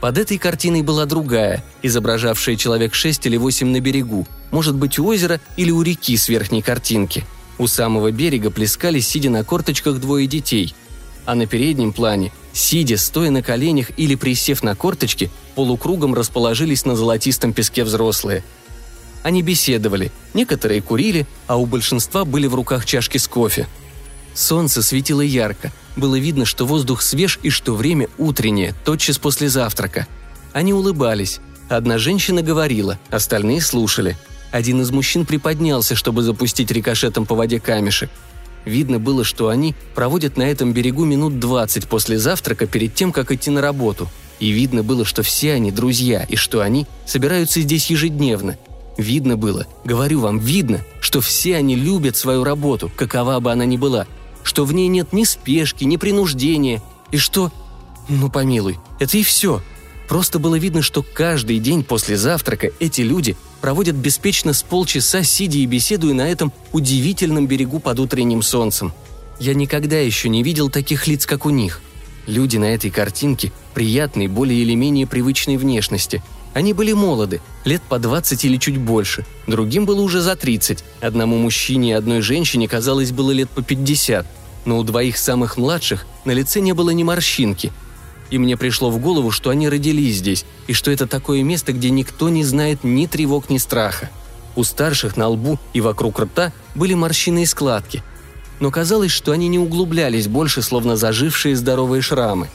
Под 0.00 0.18
этой 0.18 0.36
картиной 0.36 0.82
была 0.82 1.06
другая, 1.06 1.64
изображавшая 1.82 2.56
человек 2.56 2.94
шесть 2.94 3.24
или 3.24 3.38
восемь 3.38 3.68
на 3.68 3.80
берегу, 3.80 4.26
может 4.50 4.74
быть, 4.76 4.98
у 4.98 5.06
озера 5.06 5.40
или 5.56 5.70
у 5.70 5.80
реки 5.82 6.16
с 6.16 6.28
верхней 6.28 6.62
картинки. 6.62 7.24
У 7.58 7.66
самого 7.66 8.10
берега 8.10 8.50
плескались, 8.50 9.06
сидя 9.06 9.30
на 9.30 9.44
корточках, 9.44 10.00
двое 10.00 10.26
детей. 10.26 10.74
А 11.24 11.34
на 11.34 11.46
переднем 11.46 11.92
плане 11.92 12.32
Сидя, 12.54 12.96
стоя 12.96 13.30
на 13.30 13.42
коленях 13.42 13.88
или 13.98 14.14
присев 14.14 14.62
на 14.62 14.76
корточки, 14.76 15.28
полукругом 15.56 16.14
расположились 16.14 16.84
на 16.84 16.94
золотистом 16.94 17.52
песке 17.52 17.82
взрослые. 17.82 18.44
Они 19.24 19.42
беседовали, 19.42 20.12
некоторые 20.34 20.80
курили, 20.80 21.26
а 21.48 21.56
у 21.56 21.66
большинства 21.66 22.24
были 22.24 22.46
в 22.46 22.54
руках 22.54 22.86
чашки 22.86 23.18
с 23.18 23.26
кофе. 23.26 23.66
Солнце 24.34 24.84
светило 24.84 25.20
ярко, 25.20 25.72
было 25.96 26.16
видно, 26.16 26.44
что 26.44 26.64
воздух 26.64 27.02
свеж 27.02 27.40
и 27.42 27.50
что 27.50 27.74
время 27.74 28.08
утреннее, 28.18 28.72
тотчас 28.84 29.18
после 29.18 29.48
завтрака. 29.48 30.06
Они 30.52 30.72
улыбались. 30.72 31.40
Одна 31.68 31.98
женщина 31.98 32.40
говорила, 32.42 33.00
остальные 33.10 33.62
слушали. 33.62 34.16
Один 34.54 34.80
из 34.82 34.92
мужчин 34.92 35.26
приподнялся, 35.26 35.96
чтобы 35.96 36.22
запустить 36.22 36.70
рикошетом 36.70 37.26
по 37.26 37.34
воде 37.34 37.58
камешек. 37.58 38.08
Видно 38.64 39.00
было, 39.00 39.24
что 39.24 39.48
они 39.48 39.74
проводят 39.96 40.36
на 40.36 40.44
этом 40.44 40.72
берегу 40.72 41.04
минут 41.04 41.40
двадцать 41.40 41.88
после 41.88 42.20
завтрака 42.20 42.68
перед 42.68 42.94
тем, 42.94 43.10
как 43.10 43.32
идти 43.32 43.50
на 43.50 43.60
работу. 43.60 44.08
И 44.38 44.50
видно 44.50 44.84
было, 44.84 45.04
что 45.04 45.24
все 45.24 45.54
они 45.54 45.72
друзья, 45.72 46.22
и 46.28 46.36
что 46.36 46.60
они 46.60 46.86
собираются 47.04 47.62
здесь 47.62 47.90
ежедневно. 47.90 48.56
Видно 48.96 49.36
было, 49.36 49.66
говорю 49.84 50.20
вам, 50.20 50.38
видно, 50.38 50.82
что 51.00 51.20
все 51.20 51.56
они 51.56 51.74
любят 51.74 52.16
свою 52.16 52.44
работу, 52.44 52.92
какова 52.94 53.40
бы 53.40 53.50
она 53.50 53.64
ни 53.64 53.76
была, 53.76 54.06
что 54.44 54.64
в 54.64 54.72
ней 54.72 54.86
нет 54.86 55.12
ни 55.12 55.24
спешки, 55.24 55.82
ни 55.82 55.96
принуждения, 55.96 56.80
и 57.10 57.16
что... 57.16 57.50
Ну, 58.08 58.30
помилуй, 58.30 58.78
это 59.00 59.18
и 59.18 59.24
все. 59.24 59.62
Просто 60.08 60.38
было 60.38 60.54
видно, 60.54 60.80
что 60.80 61.02
каждый 61.02 61.58
день 61.58 61.82
после 61.82 62.16
завтрака 62.16 62.70
эти 62.78 63.00
люди 63.00 63.36
проводят 63.64 63.96
беспечно 63.96 64.52
с 64.52 64.62
полчаса, 64.62 65.22
сидя 65.22 65.56
и 65.56 65.64
беседуя 65.64 66.12
на 66.12 66.28
этом 66.28 66.52
удивительном 66.72 67.46
берегу 67.46 67.80
под 67.80 67.98
утренним 67.98 68.42
солнцем. 68.42 68.92
Я 69.40 69.54
никогда 69.54 69.96
еще 69.96 70.28
не 70.28 70.42
видел 70.42 70.68
таких 70.68 71.06
лиц, 71.06 71.24
как 71.24 71.46
у 71.46 71.48
них. 71.48 71.80
Люди 72.26 72.58
на 72.58 72.66
этой 72.66 72.90
картинке 72.90 73.52
приятной, 73.72 74.26
более 74.26 74.60
или 74.60 74.74
менее 74.74 75.06
привычной 75.06 75.56
внешности. 75.56 76.22
Они 76.52 76.74
были 76.74 76.92
молоды, 76.92 77.40
лет 77.64 77.80
по 77.80 77.98
20 77.98 78.44
или 78.44 78.58
чуть 78.58 78.76
больше. 78.76 79.24
Другим 79.46 79.86
было 79.86 80.02
уже 80.02 80.20
за 80.20 80.36
30. 80.36 80.84
Одному 81.00 81.38
мужчине 81.38 81.92
и 81.92 81.94
одной 81.94 82.20
женщине, 82.20 82.68
казалось, 82.68 83.12
было 83.12 83.30
лет 83.30 83.48
по 83.48 83.62
50. 83.62 84.26
Но 84.66 84.78
у 84.78 84.82
двоих 84.82 85.16
самых 85.16 85.56
младших 85.56 86.04
на 86.26 86.32
лице 86.32 86.60
не 86.60 86.74
было 86.74 86.90
ни 86.90 87.02
морщинки– 87.02 87.72
и 88.30 88.38
мне 88.38 88.56
пришло 88.56 88.90
в 88.90 88.98
голову, 88.98 89.30
что 89.30 89.50
они 89.50 89.68
родились 89.68 90.16
здесь, 90.16 90.44
и 90.66 90.72
что 90.72 90.90
это 90.90 91.06
такое 91.06 91.42
место, 91.42 91.72
где 91.72 91.90
никто 91.90 92.28
не 92.28 92.44
знает 92.44 92.84
ни 92.84 93.06
тревог, 93.06 93.50
ни 93.50 93.58
страха. 93.58 94.10
У 94.56 94.64
старших 94.64 95.16
на 95.16 95.28
лбу 95.28 95.58
и 95.72 95.80
вокруг 95.80 96.20
рта 96.20 96.52
были 96.74 96.94
морщины 96.94 97.42
и 97.42 97.46
складки. 97.46 98.02
Но 98.60 98.70
казалось, 98.70 99.10
что 99.10 99.32
они 99.32 99.48
не 99.48 99.58
углублялись 99.58 100.28
больше, 100.28 100.62
словно 100.62 100.96
зажившие 100.96 101.56
здоровые 101.56 102.02
шрамы. 102.02 102.48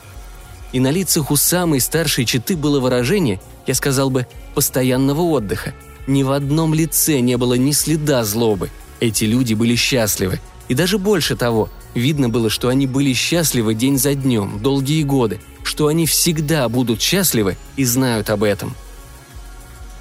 И 0.71 0.79
на 0.79 0.91
лицах 0.91 1.31
у 1.31 1.35
самой 1.35 1.81
старшей 1.81 2.25
четы 2.25 2.55
было 2.55 2.79
выражение, 2.79 3.41
я 3.67 3.73
сказал 3.73 4.09
бы, 4.09 4.27
постоянного 4.55 5.21
отдыха. 5.21 5.73
Ни 6.07 6.23
в 6.23 6.31
одном 6.31 6.73
лице 6.73 7.19
не 7.19 7.37
было 7.37 7.55
ни 7.55 7.71
следа 7.71 8.23
злобы. 8.23 8.69
Эти 8.99 9.25
люди 9.25 9.53
были 9.53 9.75
счастливы. 9.75 10.39
И 10.67 10.73
даже 10.73 10.97
больше 10.97 11.35
того, 11.35 11.69
видно 11.95 12.29
было, 12.29 12.49
что 12.49 12.69
они 12.69 12.87
были 12.87 13.13
счастливы 13.13 13.73
день 13.73 13.97
за 13.97 14.13
днем, 14.15 14.59
долгие 14.61 15.03
годы, 15.03 15.39
что 15.69 15.85
они 15.85 16.07
всегда 16.07 16.67
будут 16.67 16.99
счастливы 16.99 17.55
и 17.75 17.85
знают 17.85 18.31
об 18.31 18.43
этом. 18.43 18.75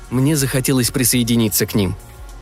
Мне 0.08 0.34
захотелось 0.34 0.90
присоединиться 0.90 1.66
к 1.66 1.74
ним. 1.74 1.94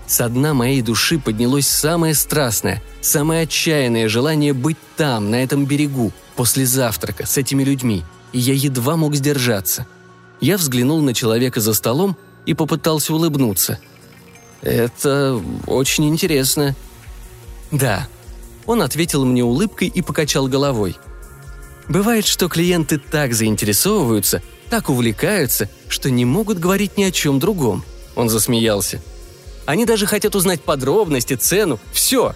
Со 0.07 0.29
дна 0.29 0.55
моей 0.55 0.81
души 0.81 1.19
поднялось 1.19 1.67
самое 1.67 2.15
страстное, 2.15 2.81
самое 3.01 3.43
отчаянное 3.43 4.09
желание 4.09 4.53
быть 4.53 4.77
там, 4.97 5.33
на 5.33 5.43
этом 5.43 5.67
берегу, 5.67 6.13
после 6.37 6.67
завтрака, 6.67 7.27
с 7.27 7.37
этими 7.37 7.65
людьми, 7.65 8.05
и 8.33 8.39
я 8.39 8.55
едва 8.55 8.95
мог 8.97 9.17
сдержаться. 9.17 9.89
Я 10.41 10.57
взглянул 10.57 11.01
на 11.01 11.13
человека 11.13 11.61
за 11.61 11.75
столом 11.75 12.17
и 12.45 12.55
попытался 12.55 13.13
улыбнуться. 13.13 13.81
«Это 14.63 15.43
очень 15.67 16.09
интересно». 16.09 16.77
«Да». 17.73 18.07
Он 18.67 18.83
ответил 18.83 19.25
мне 19.25 19.43
улыбкой 19.43 19.89
и 19.89 20.01
покачал 20.01 20.47
головой– 20.47 20.97
Бывает, 21.89 22.27
что 22.27 22.49
клиенты 22.49 22.99
так 22.99 23.33
заинтересовываются, 23.33 24.43
так 24.71 24.89
увлекаются, 24.89 25.69
что 25.89 26.11
не 26.11 26.25
могут 26.25 26.59
говорить 26.59 26.97
ни 26.97 27.05
о 27.05 27.13
чем 27.13 27.39
другом. 27.39 27.85
Он 28.17 28.29
засмеялся. 28.29 29.01
Они 29.67 29.85
даже 29.85 30.07
хотят 30.07 30.35
узнать 30.35 30.63
подробности, 30.63 31.35
цену, 31.35 31.79
все. 31.93 32.35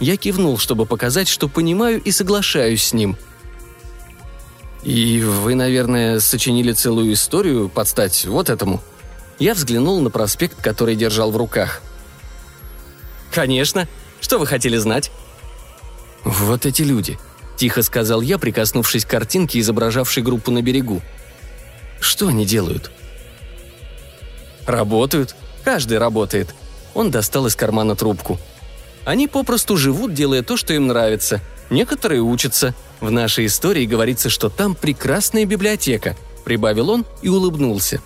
Я 0.00 0.16
кивнул, 0.16 0.58
чтобы 0.58 0.86
показать, 0.86 1.28
что 1.28 1.48
понимаю 1.48 2.00
и 2.02 2.10
соглашаюсь 2.10 2.84
с 2.84 2.92
ним. 2.92 3.16
«И 4.82 5.22
вы, 5.22 5.54
наверное, 5.54 6.20
сочинили 6.20 6.72
целую 6.72 7.14
историю 7.14 7.70
под 7.70 7.88
стать 7.88 8.26
вот 8.26 8.50
этому?» 8.50 8.82
Я 9.38 9.54
взглянул 9.54 10.00
на 10.00 10.10
проспект, 10.10 10.60
который 10.62 10.94
держал 10.94 11.30
в 11.30 11.36
руках. 11.36 11.80
«Конечно. 13.32 13.88
Что 14.20 14.38
вы 14.38 14.46
хотели 14.46 14.76
знать?» 14.76 15.10
«Вот 16.22 16.66
эти 16.66 16.82
люди»,– 16.82 17.18
тихо 17.56 17.82
сказал 17.82 18.20
я, 18.20 18.38
прикоснувшись 18.38 19.04
к 19.04 19.10
картинке, 19.10 19.60
изображавшей 19.60 20.22
группу 20.22 20.50
на 20.50 20.62
берегу. 20.62 21.02
«Что 22.00 22.28
они 22.28 22.44
делают?» 22.44 22.90
«Работают. 24.66 25.34
Каждый 25.64 25.98
работает». 25.98 26.54
Он 26.94 27.10
достал 27.10 27.46
из 27.46 27.56
кармана 27.56 27.96
трубку. 27.96 28.38
«Они 29.04 29.28
попросту 29.28 29.76
живут, 29.76 30.14
делая 30.14 30.42
то, 30.42 30.56
что 30.56 30.72
им 30.72 30.86
нравится. 30.86 31.40
Некоторые 31.70 32.20
учатся. 32.20 32.74
В 33.00 33.10
нашей 33.10 33.46
истории 33.46 33.86
говорится, 33.86 34.30
что 34.30 34.48
там 34.48 34.74
прекрасная 34.74 35.44
библиотека»,– 35.44 36.16
прибавил 36.44 36.90
он 36.90 37.04
и 37.22 37.28
улыбнулся. 37.28 38.00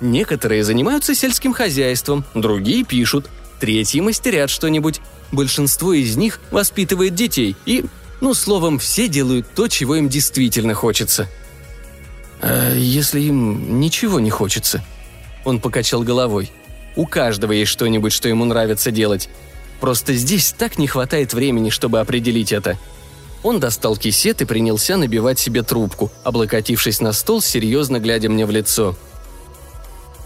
«Некоторые 0.00 0.64
занимаются 0.64 1.14
сельским 1.14 1.52
хозяйством, 1.52 2.24
другие 2.34 2.84
пишут, 2.84 3.28
третьи 3.60 4.00
мастерят 4.00 4.50
что-нибудь. 4.50 5.00
Большинство 5.30 5.92
из 5.92 6.16
них 6.16 6.40
воспитывает 6.50 7.14
детей 7.14 7.56
и 7.64 7.84
ну, 8.22 8.34
словом, 8.34 8.78
все 8.78 9.08
делают 9.08 9.48
то, 9.52 9.66
чего 9.66 9.96
им 9.96 10.08
действительно 10.08 10.74
хочется. 10.74 11.28
А 12.40 12.72
если 12.72 13.20
им 13.20 13.80
ничего 13.80 14.20
не 14.20 14.30
хочется? 14.30 14.84
Он 15.44 15.58
покачал 15.58 16.04
головой. 16.04 16.52
У 16.94 17.04
каждого 17.04 17.50
есть 17.50 17.72
что-нибудь, 17.72 18.12
что 18.12 18.28
ему 18.28 18.44
нравится 18.44 18.92
делать. 18.92 19.28
Просто 19.80 20.14
здесь 20.14 20.54
так 20.56 20.78
не 20.78 20.86
хватает 20.86 21.34
времени, 21.34 21.70
чтобы 21.70 21.98
определить 21.98 22.52
это. 22.52 22.78
Он 23.42 23.58
достал 23.58 23.96
кисет 23.96 24.40
и 24.40 24.44
принялся 24.44 24.96
набивать 24.96 25.40
себе 25.40 25.64
трубку, 25.64 26.12
облокотившись 26.22 27.00
на 27.00 27.12
стол, 27.12 27.42
серьезно 27.42 27.98
глядя 27.98 28.28
мне 28.28 28.46
в 28.46 28.52
лицо. 28.52 28.96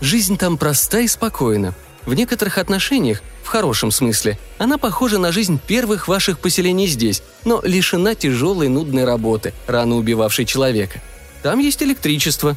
Жизнь 0.03 0.37
там 0.37 0.59
проста 0.59 1.01
и 1.01 1.09
спокойна. 1.09 1.75
В 2.07 2.15
некоторых 2.15 2.59
отношениях 2.59 3.21
в 3.43 3.49
хорошем 3.49 3.91
смысле. 3.91 4.39
Она 4.59 4.79
похожа 4.79 5.19
на 5.19 5.33
жизнь 5.33 5.61
первых 5.65 6.07
ваших 6.07 6.39
поселений 6.39 6.87
здесь, 6.87 7.23
но 7.45 7.61
лишена 7.65 8.15
тяжелой 8.15 8.69
нудной 8.69 9.05
работы, 9.05 9.53
рано 9.67 9.97
убивавшей 9.97 10.45
человека. 10.45 11.03
Там 11.43 11.59
есть 11.59 11.83
электричество. 11.83 12.57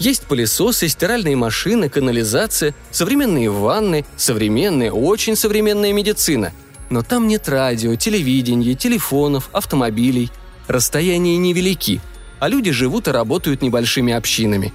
Есть 0.00 0.22
пылесосы, 0.24 0.88
стиральные 0.88 1.36
машины, 1.36 1.88
канализация, 1.88 2.74
современные 2.90 3.50
ванны, 3.50 4.04
современная, 4.16 4.90
очень 4.90 5.36
современная 5.36 5.92
медицина. 5.92 6.52
Но 6.90 7.02
там 7.02 7.28
нет 7.28 7.48
радио, 7.48 7.94
телевидения, 7.94 8.74
телефонов, 8.74 9.48
автомобилей. 9.52 10.30
Расстояния 10.66 11.36
невелики, 11.36 12.00
а 12.40 12.48
люди 12.48 12.72
живут 12.72 13.06
и 13.06 13.12
работают 13.12 13.62
небольшими 13.62 14.12
общинами. 14.12 14.72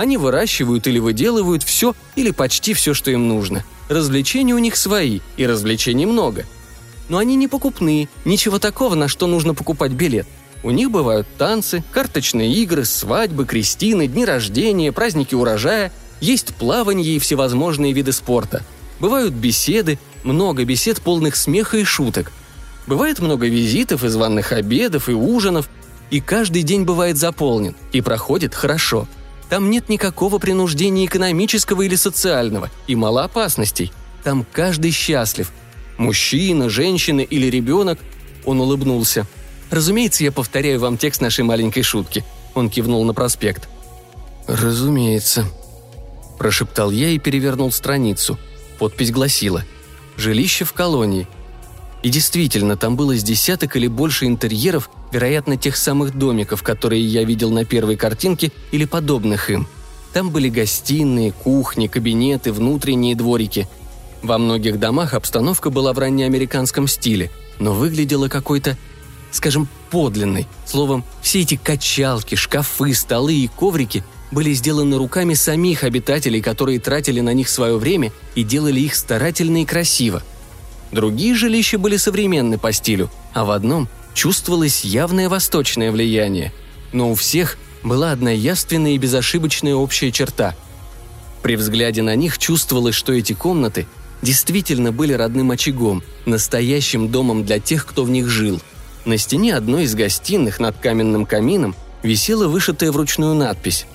Они 0.00 0.16
выращивают 0.16 0.86
или 0.86 0.98
выделывают 0.98 1.62
все 1.62 1.94
или 2.16 2.30
почти 2.30 2.74
все, 2.74 2.94
что 2.94 3.10
им 3.10 3.28
нужно– 3.28 3.64
Развлечения 3.90 4.54
у 4.54 4.58
них 4.58 4.76
свои, 4.76 5.18
и 5.36 5.44
развлечений 5.44 6.06
много. 6.06 6.44
Но 7.08 7.18
они 7.18 7.34
не 7.34 7.48
покупные, 7.48 8.08
ничего 8.24 8.60
такого, 8.60 8.94
на 8.94 9.08
что 9.08 9.26
нужно 9.26 9.52
покупать 9.52 9.90
билет. 9.90 10.28
У 10.62 10.70
них 10.70 10.92
бывают 10.92 11.26
танцы, 11.36 11.82
карточные 11.90 12.52
игры, 12.52 12.84
свадьбы, 12.84 13.46
крестины, 13.46 14.06
дни 14.06 14.24
рождения, 14.24 14.92
праздники 14.92 15.34
урожая, 15.34 15.92
есть 16.20 16.54
плавание 16.54 17.16
и 17.16 17.18
всевозможные 17.18 17.92
виды 17.92 18.12
спорта. 18.12 18.62
Бывают 19.00 19.34
беседы, 19.34 19.98
много 20.22 20.64
бесед, 20.64 21.00
полных 21.00 21.34
смеха 21.34 21.76
и 21.76 21.82
шуток. 21.82 22.30
Бывает 22.86 23.18
много 23.18 23.48
визитов 23.48 24.04
и 24.04 24.08
званых 24.08 24.52
обедов 24.52 25.08
и 25.08 25.14
ужинов, 25.14 25.68
и 26.10 26.20
каждый 26.20 26.62
день 26.62 26.84
бывает 26.84 27.16
заполнен 27.16 27.74
и 27.90 28.00
проходит 28.02 28.54
хорошо– 28.54 29.08
там 29.50 29.68
нет 29.68 29.88
никакого 29.88 30.38
принуждения 30.38 31.06
экономического 31.06 31.82
или 31.82 31.96
социального, 31.96 32.70
и 32.86 32.94
мало 32.94 33.24
опасностей. 33.24 33.92
Там 34.22 34.46
каждый 34.50 34.92
счастлив. 34.92 35.50
Мужчина, 35.98 36.70
женщина 36.70 37.20
или 37.20 37.48
ребенок. 37.48 37.98
Он 38.46 38.60
улыбнулся. 38.60 39.26
Разумеется, 39.70 40.22
я 40.22 40.30
повторяю 40.30 40.78
вам 40.78 40.96
текст 40.96 41.20
нашей 41.20 41.44
маленькой 41.44 41.82
шутки. 41.82 42.24
Он 42.54 42.70
кивнул 42.70 43.04
на 43.04 43.12
проспект. 43.12 43.68
«Разумеется»,– 44.46 45.44
прошептал 46.38 46.90
я 46.90 47.08
и 47.08 47.18
перевернул 47.18 47.70
страницу. 47.70 48.38
Подпись 48.78 49.10
гласила 49.10 49.64
«Жилище 50.16 50.64
в 50.64 50.72
колонии», 50.72 51.28
и 52.02 52.08
действительно, 52.08 52.76
там 52.76 52.96
было 52.96 53.14
с 53.16 53.22
десяток 53.22 53.76
или 53.76 53.86
больше 53.86 54.24
интерьеров, 54.24 54.90
вероятно, 55.12 55.56
тех 55.56 55.76
самых 55.76 56.16
домиков, 56.16 56.62
которые 56.62 57.04
я 57.04 57.24
видел 57.24 57.50
на 57.50 57.64
первой 57.64 57.96
картинке 57.96 58.52
или 58.72 58.86
подобных 58.86 59.50
им. 59.50 59.66
Там 60.14 60.30
были 60.30 60.48
гостиные, 60.48 61.30
кухни, 61.30 61.88
кабинеты, 61.88 62.52
внутренние 62.52 63.14
дворики. 63.14 63.68
Во 64.22 64.38
многих 64.38 64.78
домах 64.78 65.14
обстановка 65.14 65.70
была 65.70 65.92
в 65.92 65.98
раннеамериканском 65.98 66.88
стиле, 66.88 67.30
но 67.58 67.74
выглядела 67.74 68.28
какой-то, 68.28 68.78
скажем, 69.30 69.68
подлинной. 69.90 70.46
Словом, 70.66 71.04
все 71.20 71.42
эти 71.42 71.56
качалки, 71.56 72.34
шкафы, 72.34 72.94
столы 72.94 73.34
и 73.34 73.48
коврики 73.48 74.04
были 74.30 74.52
сделаны 74.54 74.96
руками 74.96 75.34
самих 75.34 75.84
обитателей, 75.84 76.40
которые 76.40 76.80
тратили 76.80 77.20
на 77.20 77.34
них 77.34 77.48
свое 77.48 77.76
время 77.76 78.10
и 78.34 78.42
делали 78.42 78.80
их 78.80 78.94
старательно 78.94 79.62
и 79.62 79.66
красиво– 79.66 80.22
Другие 80.92 81.34
жилища 81.34 81.78
были 81.78 81.96
современны 81.96 82.58
по 82.58 82.72
стилю, 82.72 83.10
а 83.32 83.44
в 83.44 83.50
одном 83.50 83.88
чувствовалось 84.14 84.84
явное 84.84 85.28
восточное 85.28 85.92
влияние. 85.92 86.52
Но 86.92 87.10
у 87.10 87.14
всех 87.14 87.58
была 87.82 88.12
одна 88.12 88.30
яственная 88.30 88.92
и 88.92 88.98
безошибочная 88.98 89.74
общая 89.74 90.10
черта. 90.10 90.56
При 91.42 91.56
взгляде 91.56 92.02
на 92.02 92.14
них 92.16 92.38
чувствовалось, 92.38 92.94
что 92.94 93.12
эти 93.12 93.32
комнаты 93.32 93.86
действительно 94.20 94.92
были 94.92 95.12
родным 95.12 95.50
очагом, 95.52 96.02
настоящим 96.26 97.08
домом 97.08 97.44
для 97.44 97.58
тех, 97.58 97.86
кто 97.86 98.04
в 98.04 98.10
них 98.10 98.28
жил. 98.28 98.60
На 99.04 99.16
стене 99.16 99.54
одной 99.54 99.84
из 99.84 99.94
гостиных 99.94 100.60
над 100.60 100.76
каменным 100.78 101.24
камином 101.24 101.74
висела 102.02 102.48
вышитая 102.48 102.92
вручную 102.92 103.34
надпись 103.34 103.86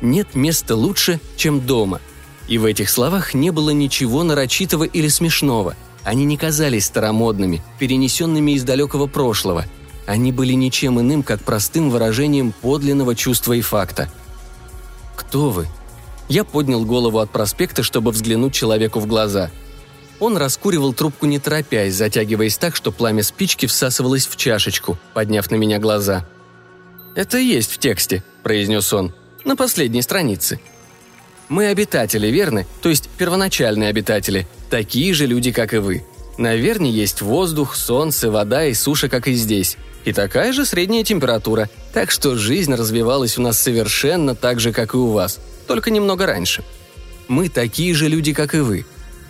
«Нет 0.00 0.34
места 0.34 0.76
лучше, 0.76 1.18
чем 1.36 1.66
дома», 1.66 2.00
и 2.48 2.58
в 2.58 2.64
этих 2.64 2.90
словах 2.90 3.34
не 3.34 3.50
было 3.50 3.70
ничего 3.70 4.22
нарочитого 4.22 4.84
или 4.84 5.08
смешного. 5.08 5.74
Они 6.04 6.24
не 6.24 6.36
казались 6.36 6.86
старомодными, 6.86 7.62
перенесенными 7.78 8.52
из 8.52 8.62
далекого 8.62 9.06
прошлого. 9.06 9.64
Они 10.06 10.30
были 10.30 10.52
ничем 10.52 11.00
иным, 11.00 11.24
как 11.24 11.42
простым 11.42 11.90
выражением 11.90 12.52
подлинного 12.52 13.16
чувства 13.16 13.54
и 13.54 13.60
факта. 13.60 14.08
«Кто 15.16 15.50
вы?» 15.50 15.66
Я 16.28 16.44
поднял 16.44 16.84
голову 16.84 17.18
от 17.18 17.30
проспекта, 17.30 17.82
чтобы 17.82 18.10
взглянуть 18.12 18.54
человеку 18.54 19.00
в 19.00 19.06
глаза. 19.06 19.50
Он 20.18 20.36
раскуривал 20.36 20.92
трубку 20.92 21.26
не 21.26 21.38
торопясь, 21.38 21.94
затягиваясь 21.94 22.56
так, 22.56 22.74
что 22.74 22.90
пламя 22.90 23.22
спички 23.22 23.66
всасывалось 23.66 24.26
в 24.26 24.36
чашечку, 24.36 24.98
подняв 25.12 25.50
на 25.50 25.56
меня 25.56 25.78
глаза. 25.78 26.26
«Это 27.14 27.38
есть 27.38 27.72
в 27.72 27.78
тексте»,– 27.78 28.22
произнес 28.42 28.92
он,– 28.92 29.14
«на 29.44 29.56
последней 29.56 30.02
странице. 30.02 30.60
Мы 31.48 31.66
обитатели, 31.66 32.26
верны? 32.28 32.66
То 32.82 32.88
есть 32.88 33.08
первоначальные 33.18 33.88
обитатели. 33.88 34.46
Такие 34.68 35.14
же 35.14 35.26
люди, 35.26 35.52
как 35.52 35.74
и 35.74 35.78
вы. 35.78 36.04
На 36.38 36.52
есть 36.52 37.22
воздух, 37.22 37.76
солнце, 37.76 38.30
вода 38.30 38.66
и 38.66 38.74
суша, 38.74 39.08
как 39.08 39.28
и 39.28 39.32
здесь. 39.32 39.76
И 40.04 40.12
такая 40.12 40.52
же 40.52 40.66
средняя 40.66 41.04
температура. 41.04 41.70
Так 41.92 42.10
что 42.10 42.36
жизнь 42.36 42.74
развивалась 42.74 43.38
у 43.38 43.42
нас 43.42 43.58
совершенно 43.58 44.34
так 44.34 44.60
же, 44.60 44.72
как 44.72 44.94
и 44.94 44.96
у 44.96 45.08
вас. 45.08 45.40
Только 45.66 45.90
немного 45.90 46.26
раньше. 46.26 46.64
Мы 47.28 47.48
такие 47.48 47.94
же 47.94 48.08
люди, 48.08 48.32
как 48.32 48.54
и 48.54 48.58
вы. 48.58 48.84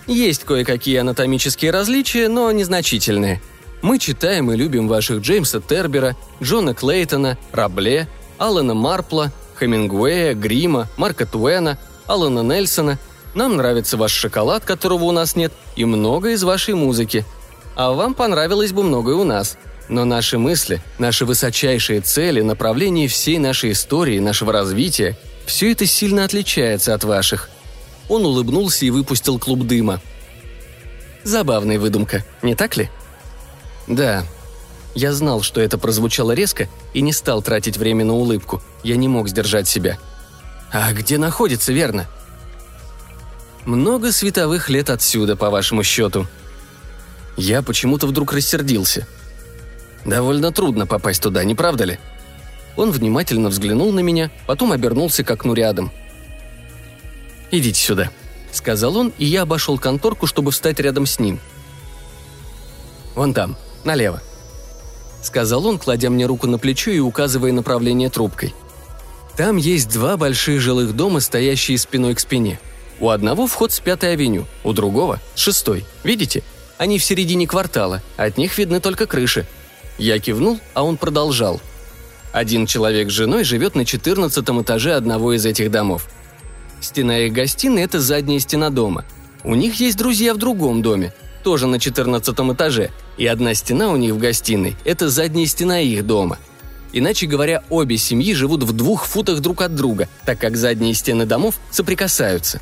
Есть 0.06 0.44
кое-какие 0.44 0.98
анатомические 0.98 1.70
различия, 1.70 2.28
но 2.28 2.50
незначительные. 2.52 3.40
Мы 3.82 3.98
читаем 3.98 4.50
и 4.50 4.56
любим 4.56 4.88
ваших 4.88 5.20
Джеймса 5.20 5.60
Тербера, 5.60 6.16
Джона 6.42 6.74
Клейтона, 6.74 7.38
Рабле, 7.52 8.08
Алана 8.38 8.74
Марпла, 8.74 9.32
Хемингуэя, 9.58 10.34
Грима, 10.34 10.88
Марка 10.96 11.26
Туэна, 11.26 11.78
Алана 12.06 12.42
Нельсона. 12.42 12.98
Нам 13.34 13.56
нравится 13.56 13.96
ваш 13.96 14.12
шоколад, 14.12 14.64
которого 14.64 15.04
у 15.04 15.12
нас 15.12 15.36
нет, 15.36 15.52
и 15.76 15.84
много 15.84 16.30
из 16.30 16.42
вашей 16.42 16.74
музыки. 16.74 17.24
А 17.74 17.92
вам 17.92 18.14
понравилось 18.14 18.72
бы 18.72 18.82
многое 18.82 19.16
у 19.16 19.24
нас. 19.24 19.58
Но 19.88 20.04
наши 20.04 20.38
мысли, 20.38 20.82
наши 20.98 21.24
высочайшие 21.24 22.00
цели, 22.00 22.40
направление 22.40 23.08
всей 23.08 23.38
нашей 23.38 23.72
истории, 23.72 24.18
нашего 24.18 24.52
развития– 24.52 25.16
все 25.46 25.70
это 25.70 25.86
сильно 25.86 26.24
отличается 26.24 26.92
от 26.92 27.04
ваших. 27.04 27.48
Он 28.08 28.26
улыбнулся 28.26 28.84
и 28.84 28.90
выпустил 28.90 29.38
клуб 29.38 29.64
дыма. 29.64 30.00
Забавная 31.22 31.78
выдумка, 31.78 32.24
не 32.42 32.54
так 32.54 32.76
ли? 32.76 32.90
Да. 33.86 34.24
Я 34.94 35.12
знал, 35.12 35.42
что 35.42 35.60
это 35.60 35.78
прозвучало 35.78 36.32
резко, 36.32 36.68
и 36.94 37.00
не 37.00 37.12
стал 37.12 37.42
тратить 37.42 37.76
время 37.76 38.04
на 38.04 38.14
улыбку. 38.14 38.62
Я 38.82 38.96
не 38.96 39.08
мог 39.08 39.28
сдержать 39.28 39.68
себя. 39.68 39.98
«А 40.78 40.92
где 40.92 41.16
находится, 41.16 41.72
верно?» 41.72 42.06
«Много 43.64 44.12
световых 44.12 44.68
лет 44.68 44.90
отсюда, 44.90 45.34
по 45.34 45.48
вашему 45.48 45.82
счету». 45.82 46.26
Я 47.38 47.62
почему-то 47.62 48.06
вдруг 48.06 48.34
рассердился. 48.34 49.06
«Довольно 50.04 50.52
трудно 50.52 50.86
попасть 50.86 51.22
туда, 51.22 51.44
не 51.44 51.54
правда 51.54 51.84
ли?» 51.84 51.98
Он 52.76 52.90
внимательно 52.90 53.48
взглянул 53.48 53.90
на 53.90 54.00
меня, 54.00 54.30
потом 54.46 54.70
обернулся 54.70 55.24
к 55.24 55.30
окну 55.30 55.54
рядом. 55.54 55.90
«Идите 57.50 57.80
сюда»,— 57.80 58.10
сказал 58.52 58.98
он, 58.98 59.14
и 59.16 59.24
я 59.24 59.42
обошел 59.42 59.78
конторку, 59.78 60.26
чтобы 60.26 60.50
встать 60.50 60.78
рядом 60.78 61.06
с 61.06 61.18
ним. 61.18 61.40
«Вон 63.14 63.32
там, 63.32 63.56
налево», 63.82 64.20
сказал 65.22 65.66
он, 65.66 65.78
кладя 65.78 66.10
мне 66.10 66.26
руку 66.26 66.46
на 66.46 66.58
плечо 66.58 66.90
и 66.90 66.98
указывая 66.98 67.52
направление 67.52 68.10
трубкой. 68.10 68.54
Там 69.36 69.58
есть 69.58 69.92
два 69.92 70.16
больших 70.16 70.60
жилых 70.60 70.96
дома, 70.96 71.20
стоящие 71.20 71.76
спиной 71.78 72.14
к 72.14 72.20
спине. 72.20 72.58
У 73.00 73.10
одного 73.10 73.46
вход 73.46 73.70
с 73.70 73.80
Пятой 73.80 74.14
авеню, 74.14 74.46
у 74.64 74.72
другого– 74.72 75.20
с 75.34 75.40
Шестой. 75.40 75.84
Видите? 76.02 76.42
Они 76.78 76.98
в 76.98 77.04
середине 77.04 77.46
квартала, 77.46 78.02
от 78.16 78.38
них 78.38 78.56
видны 78.56 78.80
только 78.80 79.06
крыши. 79.06 79.46
Я 79.98 80.18
кивнул, 80.18 80.58
а 80.72 80.82
он 80.82 80.96
продолжал. 80.96 81.60
Один 82.32 82.66
человек 82.66 83.10
с 83.10 83.14
женой 83.14 83.44
живет 83.44 83.74
на 83.74 83.84
четырнадцатом 83.84 84.62
этаже 84.62 84.94
одного 84.94 85.34
из 85.34 85.44
этих 85.44 85.70
домов. 85.70 86.08
Стена 86.80 87.18
их 87.18 87.32
гостиной– 87.32 87.82
это 87.84 88.00
задняя 88.00 88.38
стена 88.38 88.70
дома. 88.70 89.04
У 89.44 89.54
них 89.54 89.80
есть 89.80 89.96
друзья 89.96 90.34
в 90.34 90.38
другом 90.38 90.82
доме, 90.82 91.14
тоже 91.44 91.66
на 91.66 91.78
четырнадцатом 91.78 92.52
этаже, 92.52 92.90
и 93.16 93.26
одна 93.26 93.54
стена 93.54 93.90
у 93.90 93.96
них 93.96 94.14
в 94.14 94.18
гостиной– 94.18 94.76
это 94.84 95.08
задняя 95.08 95.46
стена 95.46 95.80
их 95.80 96.06
дома. 96.06 96.38
Иначе 96.92 97.26
говоря, 97.26 97.62
обе 97.68 97.98
семьи 97.98 98.32
живут 98.34 98.62
в 98.62 98.72
двух 98.72 99.06
футах 99.06 99.40
друг 99.40 99.62
от 99.62 99.74
друга, 99.74 100.08
так 100.24 100.38
как 100.38 100.56
задние 100.56 100.94
стены 100.94 101.26
домов 101.26 101.56
соприкасаются. 101.70 102.60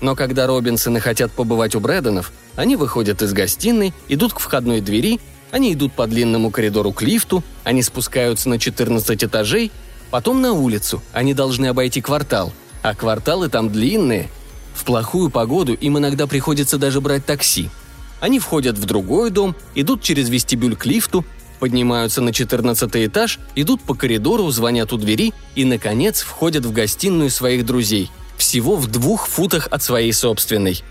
Но 0.00 0.14
когда 0.14 0.46
Робинсоны 0.46 1.00
хотят 1.00 1.32
побывать 1.32 1.74
у 1.74 1.80
Брэдонов, 1.80 2.32
они 2.54 2.76
выходят 2.76 3.22
из 3.22 3.32
гостиной, 3.32 3.94
идут 4.08 4.34
к 4.34 4.40
входной 4.40 4.80
двери, 4.80 5.20
они 5.50 5.72
идут 5.72 5.92
по 5.92 6.06
длинному 6.06 6.50
коридору 6.50 6.92
к 6.92 7.02
лифту, 7.02 7.42
они 7.64 7.82
спускаются 7.82 8.48
на 8.48 8.58
14 8.58 9.24
этажей, 9.24 9.70
потом 10.10 10.40
на 10.40 10.52
улицу, 10.52 11.02
они 11.12 11.34
должны 11.34 11.66
обойти 11.66 12.00
квартал, 12.00 12.52
а 12.82 12.94
кварталы 12.94 13.48
там 13.48 13.70
длинные. 13.70 14.28
В 14.74 14.84
плохую 14.84 15.30
погоду 15.30 15.72
им 15.72 15.96
иногда 15.96 16.26
приходится 16.26 16.76
даже 16.76 17.00
брать 17.00 17.24
такси– 17.24 17.70
они 18.20 18.38
входят 18.38 18.78
в 18.78 18.84
другой 18.86 19.30
дом, 19.30 19.54
идут 19.74 20.02
через 20.02 20.28
вестибюль 20.28 20.76
к 20.76 20.86
лифту, 20.86 21.24
поднимаются 21.56 22.20
на 22.20 22.32
14 22.32 22.90
этаж, 22.94 23.38
идут 23.54 23.82
по 23.82 23.94
коридору, 23.94 24.50
звонят 24.50 24.92
у 24.92 24.96
двери 24.96 25.32
и, 25.54 25.64
наконец, 25.64 26.22
входят 26.22 26.64
в 26.64 26.72
гостиную 26.72 27.30
своих 27.30 27.64
друзей. 27.66 28.10
Всего 28.36 28.76
в 28.76 28.86
двух 28.86 29.26
футах 29.26 29.68
от 29.70 29.82
своей 29.82 30.12
собственной. 30.12 30.82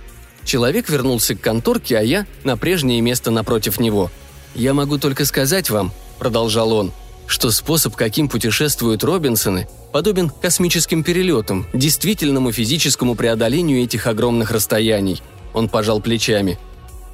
Человек 0.43 0.89
вернулся 0.89 1.35
к 1.35 1.41
конторке, 1.41 1.97
а 1.97 2.01
я 2.01 2.25
на 2.43 2.57
прежнее 2.57 3.01
место 3.01 3.31
напротив 3.31 3.79
него. 3.79 4.11
«Я 4.53 4.73
могу 4.73 4.97
только 4.97 5.25
сказать 5.25 5.69
вам»,— 5.69 5.91
продолжал 6.19 6.71
он, 6.71 6.91
что 7.27 7.51
способ, 7.51 7.95
каким 7.95 8.29
путешествуют 8.29 9.03
Робинсоны, 9.03 9.67
подобен 9.91 10.29
космическим 10.29 11.03
перелетам, 11.03 11.67
действительному 11.73 12.51
физическому 12.51 13.15
преодолению 13.15 13.83
этих 13.83 14.07
огромных 14.07 14.51
расстояний. 14.51 15.21
Он 15.53 15.67
пожал 15.67 15.99
плечами— 16.01 16.59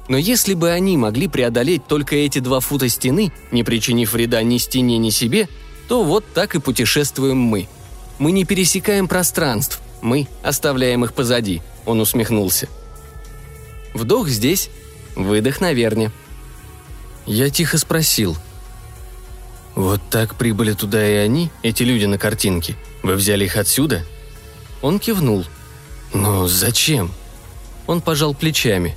но 0.08 0.16
если 0.16 0.54
бы 0.54 0.70
они 0.70 0.96
могли 0.96 1.28
преодолеть 1.28 1.86
только 1.86 2.16
эти 2.16 2.38
два 2.40 2.60
фута 2.60 2.88
стены, 2.88 3.32
не 3.50 3.62
причинив 3.64 4.12
вреда 4.12 4.42
ни 4.42 4.58
стене, 4.58 4.98
ни 4.98 5.10
себе, 5.10 5.48
то 5.88 6.04
вот 6.04 6.24
так 6.32 6.54
и 6.54 6.60
путешествуем 6.60 7.38
мы. 7.38 7.68
Мы 8.18 8.32
не 8.32 8.44
пересекаем 8.44 9.08
пространств, 9.08 9.80
мы 10.00 10.28
оставляем 10.42 11.04
их 11.04 11.12
позади»,— 11.14 11.62
он 11.86 12.00
усмехнулся. 12.00 12.68
Вдох 13.94 14.28
здесь, 14.28 14.70
выдох 15.14 15.60
на 15.60 15.72
верне. 15.72 16.10
Я 17.26 17.50
тихо 17.50 17.78
спросил. 17.78 18.36
«Вот 19.74 20.00
так 20.10 20.34
прибыли 20.34 20.72
туда 20.72 21.06
и 21.06 21.14
они, 21.14 21.50
эти 21.62 21.82
люди 21.82 22.04
на 22.04 22.18
картинке? 22.18 22.76
Вы 23.02 23.14
взяли 23.14 23.44
их 23.44 23.56
отсюда?» 23.56 24.04
Он 24.82 24.98
кивнул. 24.98 25.44
«Но 26.12 26.46
зачем?» 26.46 27.12
Он 27.86 28.00
пожал 28.00 28.34
плечами. 28.34 28.96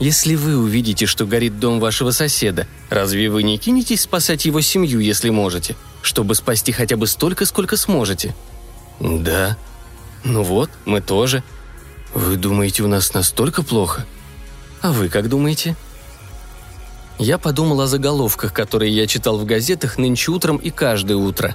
Если 0.00 0.34
вы 0.34 0.56
увидите, 0.56 1.06
что 1.06 1.24
горит 1.24 1.60
дом 1.60 1.78
вашего 1.78 2.10
соседа, 2.10 2.66
разве 2.90 3.30
вы 3.30 3.42
не 3.42 3.58
кинетесь 3.58 4.02
спасать 4.02 4.44
его 4.44 4.60
семью, 4.60 4.98
если 4.98 5.30
можете, 5.30 5.76
чтобы 6.02 6.34
спасти 6.34 6.72
хотя 6.72 6.96
бы 6.96 7.06
столько, 7.06 7.46
сколько 7.46 7.76
сможете? 7.76 8.34
Да. 8.98 9.56
Ну 10.24 10.42
вот, 10.42 10.70
мы 10.84 11.00
тоже. 11.00 11.44
Вы 12.12 12.36
думаете, 12.36 12.82
у 12.82 12.88
нас 12.88 13.14
настолько 13.14 13.62
плохо? 13.62 14.04
А 14.82 14.92
вы 14.92 15.08
как 15.08 15.28
думаете? 15.28 15.76
Я 17.18 17.38
подумал 17.38 17.80
о 17.80 17.86
заголовках, 17.86 18.52
которые 18.52 18.92
я 18.92 19.06
читал 19.06 19.38
в 19.38 19.44
газетах 19.44 19.98
нынче 19.98 20.32
утром 20.32 20.56
и 20.56 20.70
каждое 20.70 21.16
утро. 21.16 21.54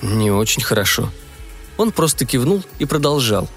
Не 0.00 0.30
очень 0.30 0.62
хорошо. 0.62 1.10
Он 1.76 1.92
просто 1.92 2.24
кивнул 2.24 2.62
и 2.78 2.86
продолжал. 2.86 3.48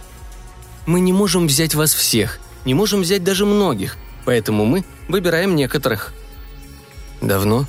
Мы 0.85 0.99
не 0.99 1.13
можем 1.13 1.47
взять 1.47 1.75
вас 1.75 1.93
всех– 1.93 2.39
не 2.65 2.73
можем 2.73 3.01
взять 3.01 3.23
даже 3.23 3.45
многих, 3.45 3.97
поэтому 4.25 4.65
мы 4.65 4.83
выбираем 5.07 5.55
некоторых». 5.55 6.13
«Давно?» 7.21 7.65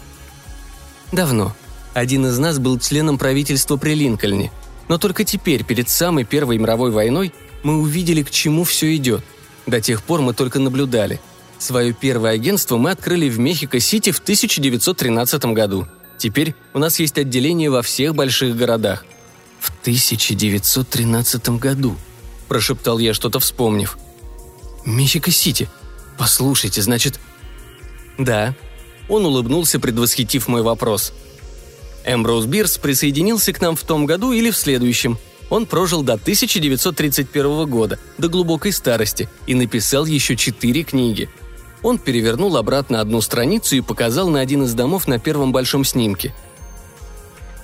«Давно. 1.13 1.55
Один 1.95 2.27
из 2.27 2.39
нас 2.39 2.59
был 2.59 2.79
членом 2.79 3.19
правительства 3.19 3.77
при 3.77 3.95
Линкольне. 3.95 4.53
Но 4.89 4.99
только 4.99 5.25
теперь, 5.25 5.65
перед 5.65 5.89
самой 5.89 6.25
Первой 6.25 6.59
мировой 6.59 6.91
войной, 6.91 7.33
мы 7.63 7.79
увидели, 7.79 8.23
к 8.23 8.31
чему 8.31 8.65
все 8.65 8.95
идет. 8.97 9.25
До 9.67 9.81
тех 9.81 10.03
пор 10.03 10.21
мы 10.21 10.35
только 10.35 10.59
наблюдали. 10.59 11.21
Свое 11.59 11.93
первое 11.93 12.33
агентство 12.33 12.77
мы 12.77 12.91
открыли 12.91 13.29
в 13.29 13.39
Мехико-Сити 13.39 14.13
в 14.13 14.19
1913 14.19 15.45
году. 15.47 15.87
Теперь 16.17 16.55
у 16.75 16.79
нас 16.79 17.01
есть 17.01 17.19
отделение 17.19 17.71
во 17.71 17.83
всех 17.83 18.15
больших 18.15 18.57
городах. 18.57 19.05
«В 19.59 19.71
1913 19.83 21.51
году»,– 21.59 21.97
прошептал 22.49 22.99
я, 22.99 23.13
что-то 23.13 23.41
вспомнив– 23.41 23.99
Мехико-Сити. 24.85 25.69
Послушайте, 26.19 26.83
значит...» 26.83 27.21
«Да». 28.19 28.55
Он 29.09 29.27
улыбнулся, 29.27 29.81
предвосхитив 29.81 30.47
мой 30.47 30.63
вопрос. 30.63 31.13
Эмброуз 32.05 32.47
Бирс 32.47 32.79
присоединился 32.79 33.53
к 33.53 33.61
нам 33.61 33.75
в 33.75 33.83
том 33.83 34.07
году 34.07 34.33
или 34.33 34.51
в 34.51 34.57
следующем. 34.57 35.19
Он 35.51 35.67
прожил 35.67 36.03
до 36.03 36.13
1931 36.13 37.69
года, 37.69 37.99
до 38.19 38.29
глубокой 38.29 38.73
старости, 38.73 39.29
и 39.47 39.55
написал 39.55 40.07
еще 40.07 40.37
четыре 40.37 40.85
книги. 40.85 41.29
Он 41.83 41.99
перевернул 41.99 42.57
обратно 42.57 43.01
одну 43.01 43.21
страницу 43.21 43.75
и 43.75 43.81
показал 43.81 44.29
на 44.29 44.41
один 44.41 44.63
из 44.63 44.75
домов 44.75 45.09
на 45.09 45.19
первом 45.19 45.51
большом 45.51 45.85
снимке. 45.85 46.33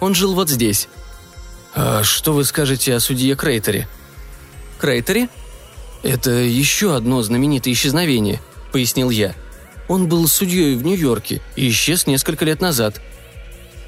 Он 0.01 0.15
жил 0.15 0.35
вот 0.35 0.51
здесь. 0.51 0.89
«А 1.75 2.03
что 2.03 2.33
вы 2.33 2.45
скажете 2.45 2.95
о 2.95 3.01
судье 3.01 3.37
Крейтере?» 3.37 3.87
«Крейтере?» 4.79 5.29
«Это 6.07 6.31
еще 6.31 6.95
одно 6.95 7.21
знаменитое 7.21 7.75
исчезновение»,— 7.75 8.41
пояснил 8.73 9.11
я. 9.11 9.35
«Он 9.89 10.07
был 10.07 10.29
судьей 10.29 10.77
в 10.77 10.85
Нью-Йорке 10.85 11.43
и 11.57 11.69
исчез 11.71 12.07
несколько 12.07 12.45
лет 12.45 12.61
назад». 12.61 13.01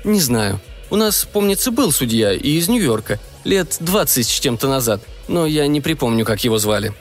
«Не 0.02 0.20
знаю. 0.20 0.60
У 0.90 0.96
нас, 0.96 1.24
помнится, 1.32 1.70
был 1.70 1.92
судья 1.92 2.32
и 2.32 2.58
из 2.58 2.68
Нью-Йорка, 2.68 3.20
лет 3.44 3.76
двадцать 3.78 4.26
с 4.26 4.40
чем-то 4.40 4.66
назад, 4.66 5.00
но 5.28 5.46
я 5.46 5.68
не 5.68 5.80
припомню, 5.80 6.24
как 6.24 6.42
его 6.42 6.58
звали». 6.58 6.92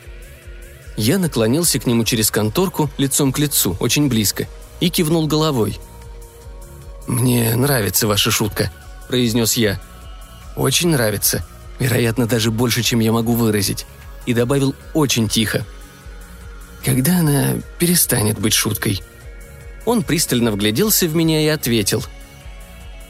Я 0.97 1.17
наклонился 1.17 1.79
к 1.79 1.87
нему 1.87 2.03
через 2.03 2.29
конторку, 2.29 2.91
лицом 2.99 3.33
к 3.33 3.39
лицу, 3.39 3.75
очень 3.79 4.09
близко, 4.09 4.47
и 4.79 4.91
кивнул 4.91 5.25
головой. 5.25 5.79
«Мне 7.07 7.55
нравится 7.55 8.05
ваша 8.05 8.29
шутка»,— 8.29 8.71
произнес 9.07 9.53
я. 9.53 9.81
«Очень 10.55 10.89
нравится. 10.89 11.43
Вероятно, 11.79 12.27
даже 12.27 12.51
больше, 12.51 12.83
чем 12.83 12.99
я 12.99 13.11
могу 13.11 13.33
выразить 13.33 13.87
и 14.27 14.33
добавил 14.33 14.75
очень 14.93 15.27
тихо. 15.27 15.65
«Когда 16.85 17.19
она 17.19 17.55
перестанет 17.79 18.37
быть 18.37 18.53
шуткой?» 18.53 19.01
Он 19.85 20.03
пристально 20.03 20.51
вгляделся 20.51 21.07
в 21.07 21.15
меня 21.15 21.41
и 21.41 21.47
ответил. 21.47 22.05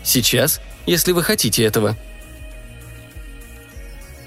«Сейчас, 0.04 0.62
если 0.86 1.12
вы 1.12 1.24
хотите 1.24 1.64
этого». 1.64 1.98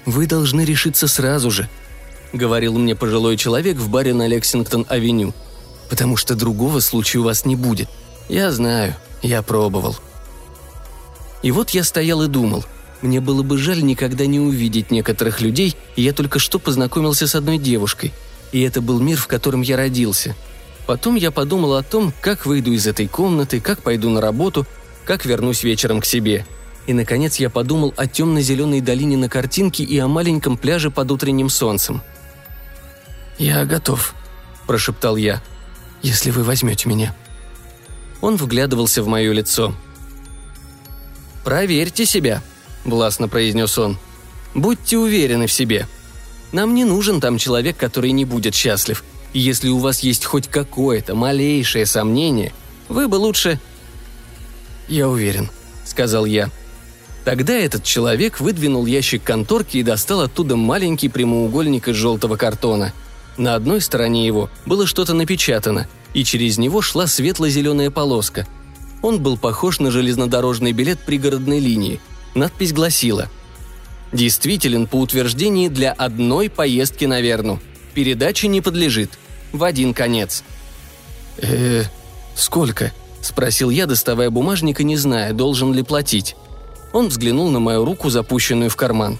«Вы 0.05 0.27
должны 0.27 0.61
решиться 0.61 1.07
сразу 1.07 1.49
же»,— 1.49 1.69
говорил 2.33 2.77
мне 2.77 2.95
пожилой 2.95 3.37
человек 3.37 3.77
в 3.77 3.89
баре 3.89 4.13
на 4.13 4.27
Лексингтон-авеню, 4.27 5.33
«потому 5.89 6.17
что 6.17 6.35
другого 6.35 6.81
случая 6.81 7.19
у 7.19 7.23
вас 7.23 7.45
не 7.45 7.55
будет. 7.55 7.89
Я 8.27 8.51
знаю, 8.51 8.95
я 9.21 9.41
пробовал». 9.41 9.95
И 11.41 11.51
вот 11.51 11.69
я 11.71 11.83
стоял 11.83 12.21
и 12.21 12.27
думал— 12.27 12.65
мне 13.01 13.19
было 13.19 13.41
бы 13.41 13.57
жаль 13.57 13.83
никогда 13.83 14.25
не 14.25 14.39
увидеть 14.39 14.91
некоторых 14.91 15.41
людей, 15.41 15.75
и 15.95 16.03
я 16.03 16.13
только 16.13 16.39
что 16.39 16.59
познакомился 16.59 17.27
с 17.27 17.35
одной 17.35 17.57
девушкой. 17.57 18.13
И 18.51 18.61
это 18.61 18.81
был 18.81 18.99
мир, 18.99 19.17
в 19.17 19.27
котором 19.27 19.61
я 19.61 19.77
родился. 19.77 20.35
Потом 20.85 21.15
я 21.15 21.31
подумал 21.31 21.75
о 21.75 21.83
том, 21.83 22.13
как 22.21 22.45
выйду 22.45 22.71
из 22.71 22.85
этой 22.85 23.07
комнаты, 23.07 23.59
как 23.59 23.81
пойду 23.81 24.09
на 24.09 24.21
работу, 24.21 24.67
как 25.05 25.25
вернусь 25.25 25.63
вечером 25.63 26.01
к 26.01 26.05
себе. 26.05 26.45
И, 26.85 26.93
наконец, 26.93 27.37
я 27.37 27.49
подумал 27.49 27.93
о 27.97 28.07
темно-зеленой 28.07 28.81
долине 28.81 29.17
на 29.17 29.29
картинке 29.29 29.83
и 29.83 29.97
о 29.99 30.07
маленьком 30.07 30.57
пляже 30.57 30.91
под 30.91 31.11
утренним 31.11 31.49
солнцем. 31.49 32.01
«Я 33.37 33.65
готов»,– 33.65 34.13
прошептал 34.67 35.15
я,– 35.15 35.41
«если 36.01 36.31
вы 36.31 36.43
возьмете 36.43 36.89
меня». 36.89 37.15
Он 38.19 38.35
вглядывался 38.35 39.01
в 39.01 39.07
мое 39.07 39.31
лицо. 39.31 39.73
«Проверьте 41.43 42.05
себя»,– 42.05 42.43
властно 42.83 43.27
произнес 43.27 43.77
он. 43.77 43.97
«Будьте 44.53 44.97
уверены 44.97 45.47
в 45.47 45.51
себе. 45.51 45.87
Нам 46.51 46.73
не 46.75 46.83
нужен 46.83 47.21
там 47.21 47.37
человек, 47.37 47.77
который 47.77 48.11
не 48.11 48.25
будет 48.25 48.53
счастлив. 48.53 49.03
И 49.33 49.39
если 49.39 49.69
у 49.69 49.77
вас 49.77 50.01
есть 50.01 50.25
хоть 50.25 50.47
какое-то 50.47 51.15
малейшее 51.15 51.85
сомнение, 51.85 52.53
вы 52.89 53.07
бы 53.07 53.15
лучше...» 53.15 53.59
«Я 54.87 55.07
уверен»,— 55.07 55.49
сказал 55.85 56.25
я. 56.25 56.49
Тогда 57.23 57.53
этот 57.53 57.83
человек 57.83 58.39
выдвинул 58.39 58.85
ящик 58.85 59.23
конторки 59.23 59.77
и 59.77 59.83
достал 59.83 60.21
оттуда 60.21 60.55
маленький 60.55 61.07
прямоугольник 61.07 61.87
из 61.87 61.95
желтого 61.95 62.35
картона. 62.35 62.93
На 63.37 63.55
одной 63.55 63.79
стороне 63.79 64.25
его 64.25 64.49
было 64.65 64.87
что-то 64.87 65.13
напечатано, 65.13 65.87
и 66.13 66.23
через 66.23 66.57
него 66.57 66.81
шла 66.81 67.07
светло-зеленая 67.07 67.91
полоска. 67.91 68.47
Он 69.01 69.21
был 69.21 69.37
похож 69.37 69.79
на 69.79 69.91
железнодорожный 69.91 70.73
билет 70.73 70.99
пригородной 70.99 71.59
линии. 71.59 71.99
Надпись 72.33 72.71
гласила 72.71 73.29
«Действителен 74.13 74.87
по 74.87 74.95
утверждении 74.95 75.67
для 75.67 75.91
одной 75.91 76.49
поездки 76.49 77.05
на 77.05 77.21
Верну. 77.21 77.59
Передаче 77.93 78.47
не 78.47 78.61
подлежит. 78.61 79.11
В 79.51 79.63
один 79.63 79.93
конец». 79.93 80.43
«Э, 81.37 81.83
сколько?»– 82.35 82.91
спросил 83.21 83.69
я, 83.69 83.85
доставая 83.85 84.29
бумажник 84.29 84.79
и 84.79 84.83
не 84.83 84.95
зная, 84.95 85.33
должен 85.33 85.73
ли 85.73 85.83
платить. 85.83 86.35
Он 86.93 87.07
взглянул 87.07 87.49
на 87.49 87.59
мою 87.59 87.85
руку, 87.85 88.09
запущенную 88.09 88.69
в 88.69 88.75
карман. 88.75 89.17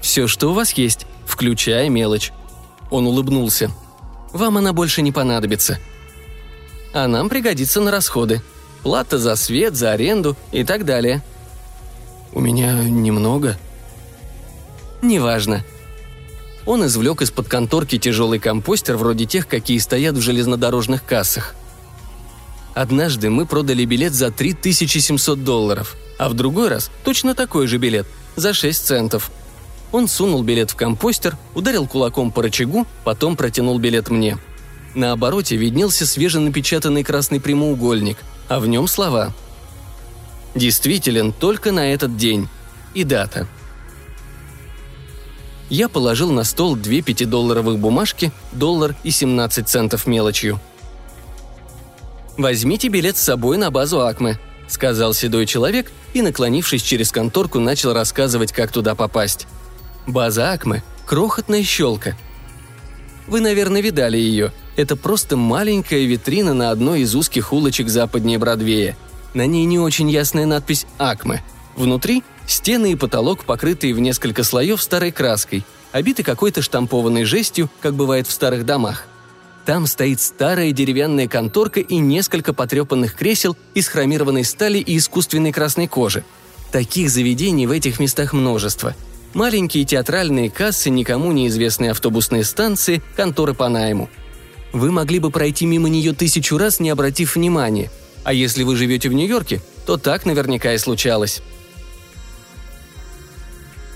«Все, 0.00 0.26
что 0.26 0.50
у 0.50 0.54
вас 0.54 0.72
есть, 0.72 1.06
включая 1.26 1.88
мелочь». 1.88 2.32
Он 2.90 3.06
улыбнулся. 3.06 3.70
«Вам 4.32 4.58
она 4.58 4.72
больше 4.72 5.02
не 5.02 5.12
понадобится. 5.12 5.78
А 6.92 7.06
нам 7.06 7.28
пригодится 7.28 7.80
на 7.80 7.90
расходы. 7.90 8.42
Плата 8.82 9.18
за 9.18 9.36
свет, 9.36 9.76
за 9.76 9.92
аренду 9.92 10.36
и 10.52 10.64
так 10.64 10.84
далее». 10.84 11.22
«У 12.34 12.40
меня 12.40 12.82
немного». 12.82 13.56
«Неважно. 15.02 15.64
Он 16.66 16.84
извлек 16.86 17.22
из-под 17.22 17.48
конторки 17.48 17.98
тяжелый 17.98 18.38
компостер, 18.38 18.96
вроде 18.96 19.26
тех, 19.26 19.46
какие 19.46 19.78
стоят 19.78 20.16
в 20.16 20.20
железнодорожных 20.20 21.04
кассах. 21.04 21.54
Однажды 22.74 23.30
мы 23.30 23.46
продали 23.46 23.84
билет 23.84 24.14
за 24.14 24.30
3700 24.30 25.44
долларов, 25.44 25.96
а 26.18 26.28
в 26.28 26.34
другой 26.34 26.68
раз 26.68 26.90
точно 27.04 27.34
такой 27.34 27.66
же 27.66 27.78
билет, 27.78 28.06
за 28.34 28.52
6 28.52 28.84
центов. 28.84 29.30
Он 29.92 30.08
сунул 30.08 30.42
билет 30.42 30.72
в 30.72 30.74
компостер, 30.74 31.36
ударил 31.54 31.86
кулаком 31.86 32.32
по 32.32 32.42
рычагу, 32.42 32.86
потом 33.04 33.36
протянул 33.36 33.78
билет 33.78 34.10
мне. 34.10 34.38
На 34.94 35.12
обороте 35.12 35.56
виднелся 35.56 36.06
свеженапечатанный 36.06 37.04
красный 37.04 37.40
прямоугольник, 37.40 38.18
а 38.48 38.58
в 38.58 38.66
нем 38.66 38.88
слова. 38.88 39.32
«Действителен 40.54 41.32
только 41.32 41.72
на 41.72 41.92
этот 41.92 42.16
день» 42.16 42.48
и 42.94 43.04
дата– 43.04 43.48
я 45.70 45.88
положил 45.88 46.30
на 46.30 46.44
стол 46.44 46.76
две 46.76 47.00
пятидолларовых 47.00 47.78
бумажки, 47.78 48.32
доллар 48.52 48.94
и 49.02 49.10
17 49.10 49.66
центов 49.68 50.06
мелочью. 50.06 50.60
«Возьмите 52.36 52.88
билет 52.88 53.16
с 53.16 53.22
собой 53.22 53.56
на 53.56 53.70
базу 53.70 54.00
Акмы»,— 54.00 54.38
сказал 54.68 55.14
седой 55.14 55.46
человек 55.46 55.90
и, 56.12 56.22
наклонившись 56.22 56.82
через 56.82 57.10
конторку, 57.10 57.60
начал 57.60 57.92
рассказывать, 57.92 58.52
как 58.52 58.72
туда 58.72 58.94
попасть. 58.94 59.46
База 60.06 60.52
Акмы— 60.52 60.82
крохотная 61.06 61.62
щелка. 61.62 62.16
Вы, 63.26 63.40
наверное, 63.40 63.80
видали 63.80 64.18
ее. 64.18 64.52
Это 64.76 64.96
просто 64.96 65.36
маленькая 65.36 66.04
витрина 66.04 66.52
на 66.52 66.70
одной 66.70 67.00
из 67.00 67.14
узких 67.14 67.52
улочек 67.52 67.88
западнее 67.88 68.38
Бродвея. 68.38 68.96
На 69.34 69.46
ней 69.46 69.64
не 69.64 69.78
очень 69.78 70.10
ясная 70.10 70.46
надпись 70.46 70.86
«Акмы». 70.98 71.42
Внутри 71.76 72.22
Стены 72.46 72.92
и 72.92 72.96
потолок, 72.96 73.44
покрытые 73.44 73.94
в 73.94 74.00
несколько 74.00 74.44
слоев 74.44 74.82
старой 74.82 75.12
краской, 75.12 75.64
обиты 75.92 76.22
какой-то 76.22 76.62
штампованной 76.62 77.24
жестью, 77.24 77.70
как 77.80 77.94
бывает 77.94 78.26
в 78.26 78.32
старых 78.32 78.66
домах. 78.66 79.06
Там 79.64 79.86
стоит 79.86 80.20
старая 80.20 80.72
деревянная 80.72 81.26
конторка 81.26 81.80
и 81.80 81.96
несколько 81.96 82.52
потрепанных 82.52 83.14
кресел 83.14 83.56
из 83.72 83.88
хромированной 83.88 84.44
стали 84.44 84.78
и 84.78 84.98
искусственной 84.98 85.52
красной 85.52 85.88
кожи. 85.88 86.22
Таких 86.70 87.08
заведений 87.08 87.66
в 87.66 87.70
этих 87.70 87.98
местах 87.98 88.34
множество. 88.34 88.94
Маленькие 89.32 89.84
театральные 89.84 90.50
кассы, 90.50 90.90
никому 90.90 91.32
неизвестные 91.32 91.92
автобусные 91.92 92.44
станции, 92.44 93.02
конторы 93.16 93.54
по 93.54 93.68
найму. 93.68 94.10
Вы 94.72 94.92
могли 94.92 95.18
бы 95.18 95.30
пройти 95.30 95.64
мимо 95.66 95.88
нее 95.88 96.12
тысячу 96.12 96.58
раз, 96.58 96.78
не 96.78 96.90
обратив 96.90 97.36
внимания. 97.36 97.90
А 98.24 98.32
если 98.32 98.62
вы 98.62 98.74
живете 98.76 99.08
в 99.08 99.12
Нью-Йорке, 99.12 99.60
то 99.86 99.98
так 99.98 100.24
наверняка 100.24 100.72
и 100.72 100.78
случалось. 100.78 101.42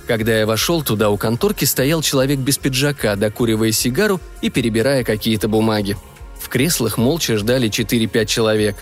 Когда 0.07 0.38
я 0.38 0.47
вошел 0.47 0.83
туда, 0.83 1.11
у 1.11 1.17
конторки 1.17 1.64
стоял 1.64 2.01
человек 2.03 2.38
без 2.38 2.57
пиджака, 2.57 3.17
докуривая 3.17 3.73
сигару 3.73 4.21
и 4.41 4.49
перебирая 4.49 5.05
какие-то 5.05 5.49
бумаги. 5.49 5.97
В 6.41 6.49
креслах 6.49 6.97
молча 6.97 7.37
ждали 7.37 7.69
4-5 7.69 8.27
человек. 8.27 8.77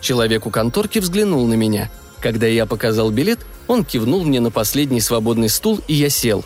Человек 0.00 0.46
у 0.46 0.50
конторки 0.50 0.98
взглянул 0.98 1.46
на 1.46 1.54
меня. 1.54 1.90
Когда 2.20 2.46
я 2.46 2.66
показал 2.66 3.10
билет, 3.10 3.40
он 3.66 3.84
кивнул 3.84 4.24
мне 4.24 4.40
на 4.40 4.50
последний 4.50 5.00
свободный 5.00 5.48
стул, 5.48 5.80
и 5.88 5.94
я 5.94 6.10
сел. 6.10 6.44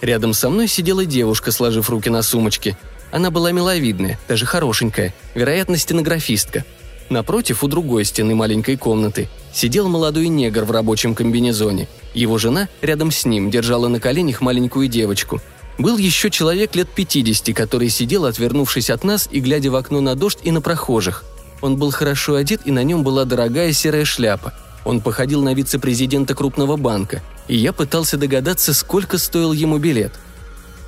Рядом 0.00 0.32
со 0.32 0.48
мной 0.48 0.66
сидела 0.66 1.04
девушка, 1.04 1.52
сложив 1.52 1.90
руки 1.90 2.08
на 2.10 2.22
сумочке. 2.22 2.76
Она 3.10 3.30
была 3.30 3.52
миловидная, 3.52 4.18
даже 4.28 4.46
хорошенькая, 4.46 5.14
вероятно, 5.34 5.76
стенографистка. 5.76 6.64
Напротив, 7.12 7.62
у 7.62 7.68
другой 7.68 8.04
стены 8.04 8.34
маленькой 8.34 8.76
комнаты, 8.76 9.28
сидел 9.52 9.88
молодой 9.88 10.28
негр 10.28 10.64
в 10.64 10.70
рабочем 10.70 11.14
комбинезоне– 11.14 11.88
его 12.14 12.38
жена 12.38 12.68
рядом 12.82 13.10
с 13.10 13.24
ним 13.24 13.50
держала 13.50 13.88
на 13.88 13.98
коленях 14.00 14.40
маленькую 14.40 14.88
девочку. 14.88 15.40
Был 15.78 15.96
еще 15.96 16.30
человек 16.30 16.76
лет 16.76 16.88
50, 16.88 17.56
который 17.56 17.88
сидел, 17.88 18.26
отвернувшись 18.26 18.90
от 18.90 19.04
нас 19.04 19.28
и 19.30 19.40
глядя 19.40 19.70
в 19.70 19.76
окно 19.76 20.00
на 20.00 20.14
дождь 20.14 20.38
и 20.42 20.50
на 20.50 20.60
прохожих. 20.60 21.24
Он 21.62 21.76
был 21.76 21.90
хорошо 21.90 22.34
одет, 22.34 22.62
и 22.64 22.70
на 22.70 22.82
нем 22.82 23.02
была 23.02 23.24
дорогая 23.24 23.72
серая 23.72 24.04
шляпа. 24.04 24.52
Он 24.84 25.00
походил 25.00 25.42
на 25.42 25.54
вице-президента 25.54 26.34
крупного 26.34 26.76
банка, 26.76 27.22
и 27.48 27.56
я 27.56 27.72
пытался 27.72 28.18
догадаться, 28.18 28.74
сколько 28.74 29.16
стоил 29.16 29.52
ему 29.52 29.78
билет. 29.78 30.12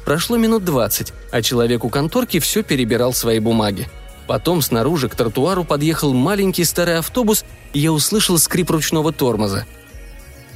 Прошло 0.04 0.36
минут 0.36 0.64
двадцать, 0.64 1.14
а 1.30 1.40
человек 1.40 1.84
у 1.84 1.88
конторки 1.88 2.38
все 2.40 2.62
перебирал 2.62 3.14
свои 3.14 3.38
бумаги. 3.38 3.88
Потом 4.26 4.62
снаружи 4.62 5.08
к 5.08 5.14
тротуару 5.14 5.64
подъехал 5.64 6.14
маленький 6.14 6.64
старый 6.64 6.98
автобус, 6.98 7.44
и 7.72 7.80
я 7.80 7.92
услышал 7.92 8.38
скрип 8.38 8.70
ручного 8.70 9.12
тормоза– 9.12 9.66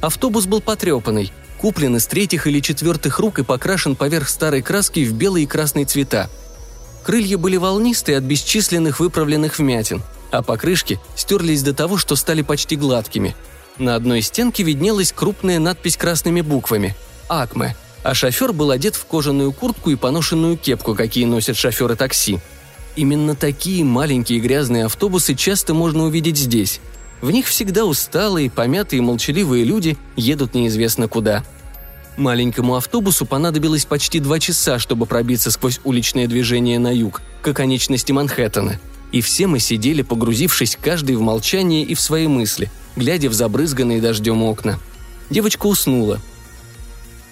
Автобус 0.01 0.45
был 0.45 0.61
потрепанный, 0.61 1.31
куплен 1.57 1.97
из 1.97 2.07
третьих 2.07 2.47
или 2.47 2.61
четвертых 2.61 3.19
рук 3.19 3.39
и 3.39 3.43
покрашен 3.43 3.95
поверх 3.95 4.29
старой 4.29 4.61
краски 4.61 5.03
в 5.03 5.13
белые 5.13 5.43
и 5.43 5.47
красные 5.47 5.85
цвета. 5.85 6.29
Крылья 7.03 7.37
были 7.37 7.57
волнистые 7.57 8.17
от 8.17 8.23
бесчисленных 8.23 8.99
выправленных 8.99 9.59
вмятин, 9.59 10.01
а 10.31 10.41
покрышки 10.41 10.99
стерлись 11.15 11.63
до 11.63 11.73
того, 11.73 11.97
что 11.97 12.15
стали 12.15 12.43
почти 12.43 12.75
гладкими. 12.75 13.35
На 13.77 13.95
одной 13.95 14.21
стенке 14.21 14.63
виднелась 14.63 15.11
крупная 15.11 15.59
надпись 15.59 15.97
красными 15.97 16.41
буквами 16.41 16.95
«Акме», 17.27 17.75
а 18.03 18.13
шофер 18.13 18.53
был 18.53 18.71
одет 18.71 18.95
в 18.95 19.05
кожаную 19.05 19.51
куртку 19.51 19.89
и 19.89 19.95
поношенную 19.95 20.57
кепку, 20.57 20.95
какие 20.95 21.25
носят 21.25 21.57
шоферы 21.57 21.95
такси. 21.95 22.39
Именно 22.95 23.35
такие 23.35 23.83
маленькие 23.83 24.39
грязные 24.39 24.85
автобусы 24.85 25.35
часто 25.35 25.73
можно 25.73 26.05
увидеть 26.05 26.37
здесь. 26.37 26.79
В 27.21 27.31
них 27.31 27.47
всегда 27.47 27.85
усталые, 27.85 28.49
помятые, 28.49 29.01
молчаливые 29.01 29.63
люди 29.63 29.97
едут 30.15 30.53
неизвестно 30.53 31.07
куда. 31.07 31.43
Маленькому 32.17 32.75
автобусу 32.75 33.25
понадобилось 33.25 33.85
почти 33.85 34.19
два 34.19 34.39
часа, 34.39 34.79
чтобы 34.79 35.05
пробиться 35.05 35.51
сквозь 35.51 35.79
уличное 35.83 36.27
движение 36.27 36.79
на 36.79 36.93
юг, 36.93 37.21
к 37.41 37.47
оконечности 37.47 38.11
Манхэттена. 38.11 38.79
И 39.11 39.21
все 39.21 39.47
мы 39.47 39.59
сидели, 39.59 40.01
погрузившись 40.01 40.77
каждый 40.79 41.15
в 41.15 41.21
молчание 41.21 41.83
и 41.83 41.95
в 41.95 42.01
свои 42.01 42.27
мысли, 42.27 42.69
глядя 42.95 43.29
в 43.29 43.33
забрызганные 43.33 44.01
дождем 44.01 44.43
окна. 44.43 44.79
Девочка 45.29 45.65
уснула. 45.65 46.19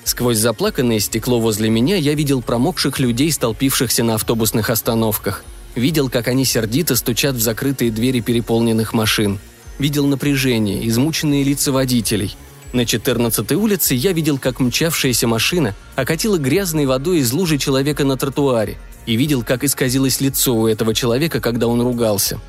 Сквозь 0.07 0.37
заплаканное 0.37 0.99
стекло 0.99 1.41
возле 1.41 1.69
меня 1.69 1.97
я 1.97 2.13
видел 2.13 2.41
промокших 2.41 2.97
людей, 2.97 3.29
столпившихся 3.29 4.05
на 4.05 4.15
автобусных 4.15 4.69
остановках. 4.69 5.43
Видел, 5.75 6.09
как 6.09 6.29
они 6.29 6.45
сердито 6.45 6.95
стучат 6.95 7.35
в 7.35 7.41
закрытые 7.41 7.91
двери 7.91 8.21
переполненных 8.21 8.93
машин– 8.93 9.37
видел 9.79 10.07
напряжение, 10.07 10.87
измученные 10.87 11.43
лица 11.43 11.71
водителей. 11.73 12.35
На 12.73 12.81
14-й 12.81 13.55
улице 13.55 13.95
я 13.95 14.11
видел, 14.11 14.37
как 14.37 14.59
мчавшаяся 14.59 15.27
машина 15.27 15.75
окатила 15.95 16.37
грязной 16.37 16.85
водой 16.85 17.19
из 17.19 17.31
лужи 17.31 17.57
человека 17.57 18.03
на 18.03 18.17
тротуаре. 18.17 18.77
и 19.05 19.15
видел, 19.15 19.43
как 19.43 19.63
исказилось 19.63 20.19
лицо 20.19 20.53
у 20.53 20.67
этого 20.67 20.93
человека, 20.93 21.39
когда 21.39 21.67
он 21.67 21.81
ругался. 21.81 22.39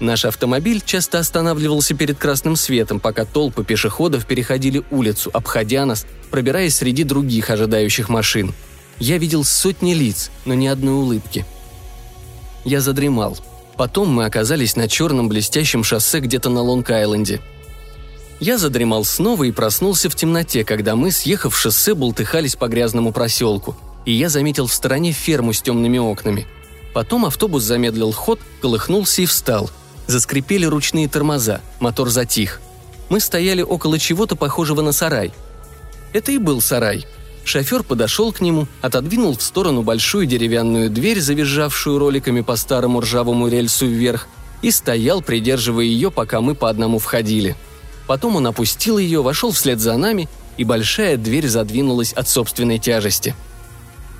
Наш 0.00 0.24
автомобиль 0.24 0.82
часто 0.84 1.18
останавливался 1.18 1.94
перед 1.94 2.18
красным 2.18 2.56
светом, 2.56 3.00
пока 3.00 3.24
толпы 3.24 3.64
пешеходов 3.64 4.26
переходили 4.26 4.84
улицу, 4.90 5.30
обходя 5.32 5.84
нас, 5.84 6.06
пробираясь 6.30 6.76
среди 6.76 7.04
других 7.04 7.50
ожидающих 7.50 8.08
машин. 8.08 8.54
Я 8.98 9.18
видел 9.18 9.44
сотни 9.44 9.94
лиц, 9.94 10.30
но 10.44 10.54
ни 10.54 10.66
одной 10.66 10.94
улыбки. 10.94 11.44
Я 12.64 12.80
задремал. 12.80 13.36
Потом 13.76 14.08
мы 14.08 14.24
оказались 14.24 14.76
на 14.76 14.88
черном 14.88 15.28
блестящем 15.28 15.84
шоссе 15.84 16.20
где-то 16.20 16.50
на 16.50 16.58
Лонг-Айленде. 16.60 17.40
Я 18.40 18.58
задремал 18.58 19.04
снова 19.04 19.44
и 19.44 19.52
проснулся 19.52 20.08
в 20.10 20.14
темноте, 20.14 20.64
когда 20.64 20.94
мы, 20.94 21.10
съехав 21.10 21.54
в 21.54 21.58
шоссе, 21.58 21.94
бултыхались 21.94 22.56
по 22.56 22.68
грязному 22.68 23.12
проселку– 23.12 23.76
и 24.08 24.12
я 24.12 24.30
заметил 24.30 24.66
в 24.66 24.72
стороне 24.72 25.12
ферму 25.12 25.52
с 25.52 25.60
темными 25.60 25.98
окнами. 25.98 26.46
Потом 26.94 27.26
автобус 27.26 27.62
замедлил 27.62 28.10
ход, 28.10 28.40
колыхнулся 28.62 29.20
и 29.20 29.26
встал. 29.26 29.70
Заскрипели 30.08 30.66
ручные 30.66 31.06
тормоза, 31.06 31.60
мотор 31.78 32.08
затих. 32.08 32.60
Мы 33.08 33.20
стояли 33.20 33.62
около 33.62 33.98
чего-то 34.00 34.34
похожего 34.34 34.80
на 34.80 34.90
сарай. 34.90 35.32
Это 36.12 36.32
и 36.32 36.38
был 36.38 36.60
сарай. 36.60 37.06
Шофер 37.44 37.84
подошел 37.84 38.32
к 38.32 38.40
нему, 38.40 38.66
отодвинул 38.82 39.36
в 39.36 39.42
сторону 39.42 39.82
большую 39.82 40.26
деревянную 40.26 40.90
дверь, 40.90 41.20
завизжавшую 41.20 42.00
роликами 42.00 42.40
по 42.40 42.56
старому 42.56 43.00
ржавому 43.00 43.46
рельсу 43.46 43.86
вверх, 43.86 44.26
и 44.62 44.72
стоял, 44.72 45.22
придерживая 45.22 45.84
ее, 45.84 46.10
пока 46.10 46.40
мы 46.40 46.56
по 46.56 46.68
одному 46.68 46.98
входили. 46.98 47.54
Потом 48.08 48.34
он 48.34 48.48
опустил 48.48 48.98
ее, 48.98 49.22
вошел 49.22 49.52
вслед 49.52 49.78
за 49.78 49.96
нами, 49.96 50.28
и 50.56 50.64
большая 50.64 51.16
дверь 51.16 51.46
задвинулась 51.46 52.12
от 52.12 52.28
собственной 52.28 52.80
тяжести– 52.80 53.36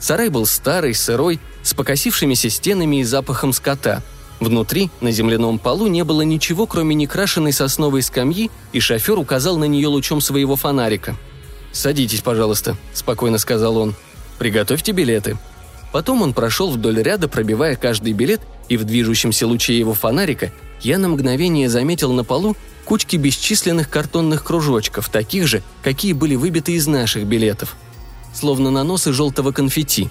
Сарай 0.00 0.28
был 0.28 0.46
старый, 0.46 0.94
сырой, 0.94 1.40
с 1.62 1.74
покосившимися 1.74 2.50
стенами 2.50 3.00
и 3.00 3.04
запахом 3.04 3.52
скота. 3.52 4.02
Внутри, 4.40 4.90
на 5.00 5.10
земляном 5.10 5.58
полу, 5.58 5.88
не 5.88 6.04
было 6.04 6.22
ничего, 6.22 6.66
кроме 6.66 6.94
некрашенной 6.94 7.52
сосновой 7.52 8.02
скамьи, 8.02 8.50
и 8.72 8.80
шофер 8.80 9.18
указал 9.18 9.56
на 9.56 9.64
нее 9.64 9.88
лучом 9.88 10.20
своего 10.20 10.56
фонарика. 10.56 11.16
«Садитесь, 11.72 12.20
пожалуйста»,– 12.20 12.76
спокойно 12.94 13.38
сказал 13.38 13.76
он. 13.76 13.94
«Приготовьте 14.38 14.92
билеты». 14.92 15.36
Потом 15.92 16.22
он 16.22 16.34
прошел 16.34 16.70
вдоль 16.70 17.02
ряда, 17.02 17.28
пробивая 17.28 17.74
каждый 17.74 18.12
билет, 18.12 18.40
и 18.68 18.76
в 18.76 18.84
движущемся 18.84 19.46
луче 19.46 19.76
его 19.76 19.94
фонарика 19.94 20.52
я 20.82 20.98
на 20.98 21.08
мгновение 21.08 21.68
заметил 21.68 22.12
на 22.12 22.24
полу 22.24 22.56
кучки 22.84 23.16
бесчисленных 23.16 23.88
картонных 23.88 24.44
кружочков, 24.44 25.08
таких 25.08 25.46
же, 25.46 25.62
какие 25.82 26.12
были 26.12 26.36
выбиты 26.36 26.72
из 26.72 26.86
наших 26.86 27.24
билетов– 27.24 27.76
словно 28.38 28.70
наносы 28.70 29.12
желтого 29.12 29.52
конфетти. 29.52 30.08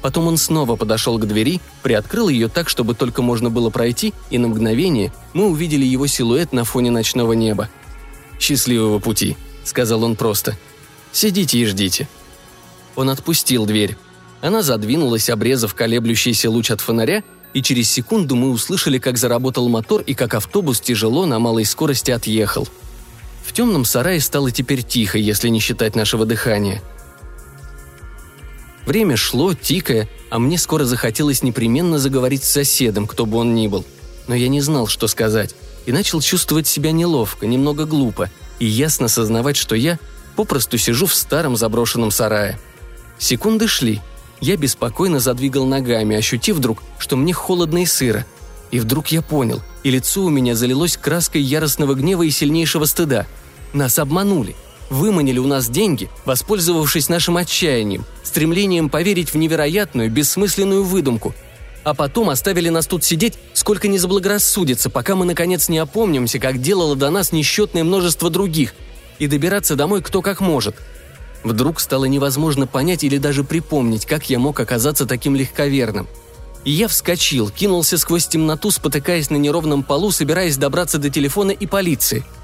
Потом 0.00 0.28
он 0.28 0.36
снова 0.36 0.76
подошел 0.76 1.18
к 1.18 1.26
двери, 1.26 1.60
приоткрыл 1.82 2.28
ее 2.28 2.48
так, 2.48 2.68
чтобы 2.68 2.94
только 2.94 3.20
можно 3.20 3.50
было 3.50 3.70
пройти, 3.70 4.14
и 4.30 4.38
на 4.38 4.48
мгновение 4.48 5.12
мы 5.32 5.46
увидели 5.48 5.84
его 5.84 6.06
силуэт 6.06 6.52
на 6.52 6.64
фоне 6.64 6.90
ночного 6.90 7.32
неба. 7.32 7.68
«Счастливого 8.38 9.00
пути»,— 9.00 9.36
сказал 9.64 10.04
он 10.04 10.14
просто. 10.14 10.56
«Сидите 11.10 11.58
и 11.58 11.66
ждите». 11.66 12.08
Он 12.94 13.10
отпустил 13.10 13.66
дверь. 13.66 13.96
Она 14.40 14.62
задвинулась, 14.62 15.30
обрезав 15.30 15.74
колеблющийся 15.74 16.48
луч 16.48 16.70
от 16.70 16.80
фонаря, 16.80 17.24
и 17.54 17.62
через 17.62 17.90
секунду 17.90 18.36
мы 18.36 18.50
услышали, 18.50 18.98
как 18.98 19.18
заработал 19.18 19.68
мотор 19.68 20.02
и 20.02 20.14
как 20.14 20.34
автобус 20.34 20.80
тяжело 20.80 21.26
на 21.26 21.40
малой 21.40 21.64
скорости 21.64 22.12
отъехал. 22.12 22.68
В 23.44 23.52
темном 23.52 23.84
сарае 23.84 24.20
стало 24.20 24.52
теперь 24.52 24.82
тихо, 24.82 25.18
если 25.18 25.48
не 25.48 25.58
считать 25.58 25.96
нашего 25.96 26.24
дыхания— 26.24 26.82
Время 28.88 29.18
шло, 29.18 29.52
тикая, 29.52 30.08
а 30.30 30.38
мне 30.38 30.56
скоро 30.56 30.84
захотелось 30.86 31.42
непременно 31.42 31.98
заговорить 31.98 32.42
с 32.42 32.48
соседом, 32.48 33.06
кто 33.06 33.26
бы 33.26 33.36
он 33.36 33.54
ни 33.54 33.66
был. 33.66 33.84
Но 34.28 34.34
я 34.34 34.48
не 34.48 34.62
знал, 34.62 34.86
что 34.86 35.08
сказать, 35.08 35.54
и 35.84 35.92
начал 35.92 36.22
чувствовать 36.22 36.66
себя 36.66 36.90
неловко, 36.90 37.46
немного 37.46 37.84
глупо, 37.84 38.30
и 38.58 38.64
ясно 38.64 39.08
сознавать, 39.08 39.58
что 39.58 39.74
я 39.74 39.98
попросту 40.36 40.78
сижу 40.78 41.04
в 41.04 41.14
старом 41.14 41.54
заброшенном 41.54 42.10
сарае. 42.10 42.58
Секунды 43.18 43.68
шли. 43.68 44.00
Я 44.40 44.56
беспокойно 44.56 45.20
задвигал 45.20 45.66
ногами, 45.66 46.16
ощутив 46.16 46.56
вдруг, 46.56 46.82
что 46.98 47.18
мне 47.18 47.34
холодно 47.34 47.82
и 47.82 47.86
сыро. 47.86 48.24
И 48.70 48.80
вдруг 48.80 49.08
я 49.08 49.20
понял, 49.20 49.60
и 49.82 49.90
лицо 49.90 50.22
у 50.24 50.30
меня 50.30 50.54
залилось 50.54 50.96
краской 50.96 51.42
яростного 51.42 51.92
гнева 51.92 52.22
и 52.22 52.30
сильнейшего 52.30 52.86
стыда. 52.86 53.26
Нас 53.74 53.98
обманули– 53.98 54.56
выманили 54.90 55.38
у 55.38 55.46
нас 55.46 55.68
деньги, 55.68 56.08
воспользовавшись 56.24 57.08
нашим 57.08 57.36
отчаянием, 57.36 58.04
стремлением 58.22 58.88
поверить 58.88 59.32
в 59.32 59.36
невероятную, 59.36 60.10
бессмысленную 60.10 60.84
выдумку. 60.84 61.34
А 61.84 61.94
потом 61.94 62.30
оставили 62.30 62.68
нас 62.68 62.86
тут 62.86 63.04
сидеть, 63.04 63.34
сколько 63.54 63.88
не 63.88 63.98
заблагорассудится, 63.98 64.90
пока 64.90 65.14
мы 65.14 65.24
наконец 65.24 65.68
не 65.68 65.78
опомнимся, 65.78 66.38
как 66.38 66.60
делало 66.60 66.96
до 66.96 67.10
нас 67.10 67.32
несчетное 67.32 67.84
множество 67.84 68.30
других, 68.30 68.74
и 69.18 69.26
добираться 69.26 69.76
домой 69.76 70.02
кто 70.02 70.22
как 70.22 70.40
может. 70.40 70.76
Вдруг 71.44 71.80
стало 71.80 72.04
невозможно 72.06 72.66
понять 72.66 73.04
или 73.04 73.16
даже 73.16 73.44
припомнить, 73.44 74.06
как 74.06 74.28
я 74.28 74.38
мог 74.38 74.58
оказаться 74.58 75.06
таким 75.06 75.36
легковерным. 75.36 76.08
И 76.64 76.72
я 76.72 76.88
вскочил, 76.88 77.48
кинулся 77.48 77.96
сквозь 77.96 78.26
темноту, 78.26 78.70
спотыкаясь 78.70 79.30
на 79.30 79.36
неровном 79.36 79.84
полу, 79.84 80.10
собираясь 80.10 80.56
добраться 80.56 80.98
до 80.98 81.08
телефона 81.10 81.52
и 81.52 81.66
полиции– 81.66 82.24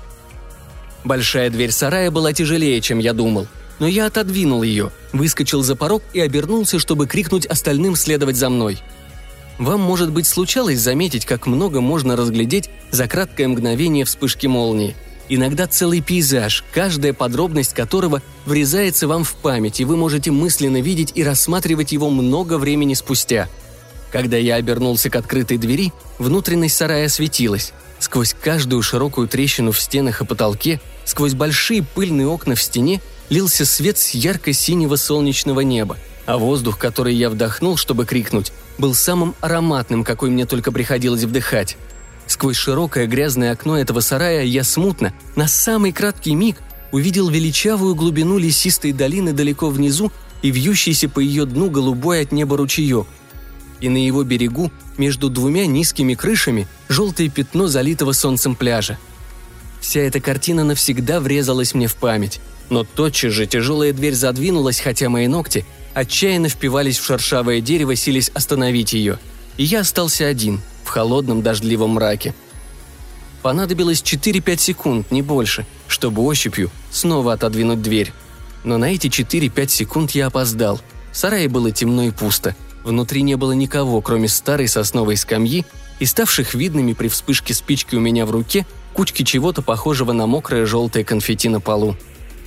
Большая 1.04 1.50
дверь 1.50 1.70
сарая 1.70 2.10
была 2.10 2.32
тяжелее, 2.32 2.80
чем 2.80 2.98
я 2.98 3.12
думал. 3.12 3.46
Но 3.78 3.86
я 3.86 4.06
отодвинул 4.06 4.62
ее, 4.62 4.90
выскочил 5.12 5.62
за 5.62 5.76
порог 5.76 6.02
и 6.12 6.20
обернулся, 6.20 6.78
чтобы 6.78 7.06
крикнуть 7.06 7.46
остальным 7.46 7.96
следовать 7.96 8.36
за 8.36 8.48
мной. 8.48 8.78
Вам, 9.58 9.80
может 9.80 10.10
быть, 10.10 10.26
случалось 10.26 10.80
заметить, 10.80 11.26
как 11.26 11.46
много 11.46 11.80
можно 11.80 12.16
разглядеть 12.16 12.70
за 12.90 13.06
краткое 13.06 13.48
мгновение 13.48 14.04
вспышки 14.04 14.46
молнии. 14.46 14.96
Иногда 15.28 15.66
целый 15.66 16.00
пейзаж, 16.00 16.64
каждая 16.72 17.12
подробность 17.12 17.72
которого 17.72 18.20
врезается 18.46 19.08
вам 19.08 19.24
в 19.24 19.34
память, 19.34 19.80
и 19.80 19.84
вы 19.84 19.96
можете 19.96 20.30
мысленно 20.30 20.80
видеть 20.80 21.12
и 21.14 21.22
рассматривать 21.22 21.92
его 21.92 22.10
много 22.10 22.58
времени 22.58 22.94
спустя. 22.94 23.48
Когда 24.12 24.36
я 24.36 24.56
обернулся 24.56 25.10
к 25.10 25.16
открытой 25.16 25.56
двери, 25.56 25.92
внутренность 26.18 26.76
сарая 26.76 27.08
светилась. 27.08 27.72
Сквозь 27.98 28.34
каждую 28.38 28.82
широкую 28.82 29.28
трещину 29.28 29.72
в 29.72 29.80
стенах 29.80 30.20
и 30.20 30.26
потолке, 30.26 30.80
сквозь 31.04 31.34
большие 31.34 31.82
пыльные 31.82 32.26
окна 32.26 32.54
в 32.54 32.62
стене, 32.62 33.00
лился 33.30 33.64
свет 33.64 33.98
с 33.98 34.10
ярко-синего 34.10 34.96
солнечного 34.96 35.60
неба, 35.60 35.96
а 36.26 36.38
воздух, 36.38 36.78
который 36.78 37.14
я 37.14 37.30
вдохнул, 37.30 37.76
чтобы 37.76 38.06
крикнуть, 38.06 38.52
был 38.78 38.94
самым 38.94 39.34
ароматным, 39.40 40.04
какой 40.04 40.30
мне 40.30 40.46
только 40.46 40.72
приходилось 40.72 41.24
вдыхать. 41.24 41.76
Сквозь 42.26 42.56
широкое 42.56 43.06
грязное 43.06 43.52
окно 43.52 43.78
этого 43.78 44.00
сарая 44.00 44.44
я 44.44 44.64
смутно, 44.64 45.12
на 45.36 45.46
самый 45.46 45.92
краткий 45.92 46.34
миг, 46.34 46.56
увидел 46.92 47.28
величавую 47.28 47.94
глубину 47.94 48.38
лесистой 48.38 48.92
долины 48.92 49.32
далеко 49.32 49.68
внизу 49.68 50.10
и 50.42 50.50
вьющийся 50.50 51.08
по 51.08 51.20
ее 51.20 51.44
дну 51.44 51.70
голубой 51.70 52.22
от 52.22 52.32
неба 52.32 52.56
ручеек– 52.56 53.06
и 53.84 53.88
на 53.88 53.98
его 53.98 54.24
берегу, 54.24 54.72
между 54.96 55.28
двумя 55.28 55.66
низкими 55.66 56.14
крышами, 56.14 56.66
желтое 56.88 57.28
пятно 57.28 57.66
залитого 57.66 58.12
солнцем 58.12 58.54
пляжа. 58.54 58.98
Вся 59.84 60.00
эта 60.00 60.18
картина 60.18 60.64
навсегда 60.64 61.20
врезалась 61.20 61.74
мне 61.74 61.88
в 61.88 61.96
память, 61.96 62.40
но 62.70 62.84
тотчас 62.84 63.34
же 63.34 63.46
тяжелая 63.46 63.92
дверь 63.92 64.14
задвинулась, 64.14 64.80
хотя 64.80 65.10
мои 65.10 65.26
ногти 65.26 65.66
отчаянно 65.92 66.48
впивались 66.48 66.98
в 66.98 67.04
шершавое 67.04 67.60
дерево, 67.60 67.94
сились 67.94 68.30
остановить 68.30 68.94
ее. 68.94 69.18
И 69.58 69.64
я 69.64 69.80
остался 69.80 70.26
один, 70.26 70.62
в 70.84 70.88
холодном 70.88 71.42
дождливом 71.42 71.90
мраке. 71.90 72.34
Понадобилось 73.42 74.00
4-5 74.02 74.56
секунд, 74.56 75.10
не 75.10 75.20
больше, 75.20 75.66
чтобы 75.86 76.22
ощупью 76.22 76.70
снова 76.90 77.34
отодвинуть 77.34 77.82
дверь. 77.82 78.14
Но 78.64 78.78
на 78.78 78.86
эти 78.86 79.08
4-5 79.08 79.68
секунд 79.68 80.12
я 80.12 80.28
опоздал. 80.28 80.80
В 81.12 81.16
сарае 81.18 81.50
было 81.50 81.70
темно 81.72 82.04
и 82.04 82.10
пусто. 82.10 82.56
Внутри 82.84 83.20
не 83.20 83.36
было 83.36 83.52
никого, 83.52 84.00
кроме 84.00 84.28
старой 84.28 84.66
сосновой 84.66 85.18
скамьи 85.18 85.66
и 85.98 86.06
ставших 86.06 86.54
видными 86.54 86.94
при 86.94 87.08
вспышке 87.08 87.52
спички 87.52 87.94
у 87.96 88.00
меня 88.00 88.24
в 88.24 88.30
руке 88.30 88.64
кучки 88.94 89.24
чего-то 89.24 89.60
похожего 89.60 90.12
на 90.12 90.26
мокрое 90.26 90.64
желтое 90.64 91.04
конфетти 91.04 91.50
на 91.50 91.60
полу. 91.60 91.96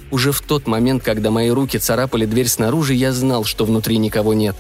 Уже 0.10 0.32
в 0.32 0.42
тот 0.42 0.66
момент, 0.68 1.04
когда 1.04 1.30
мои 1.30 1.50
руки 1.50 1.78
царапали 1.78 2.26
дверь 2.26 2.48
снаружи, 2.48 2.94
я 2.94 3.12
знал, 3.12 3.44
что 3.44 3.66
внутри 3.66 3.98
никого 3.98 4.34
нет. 4.34 4.56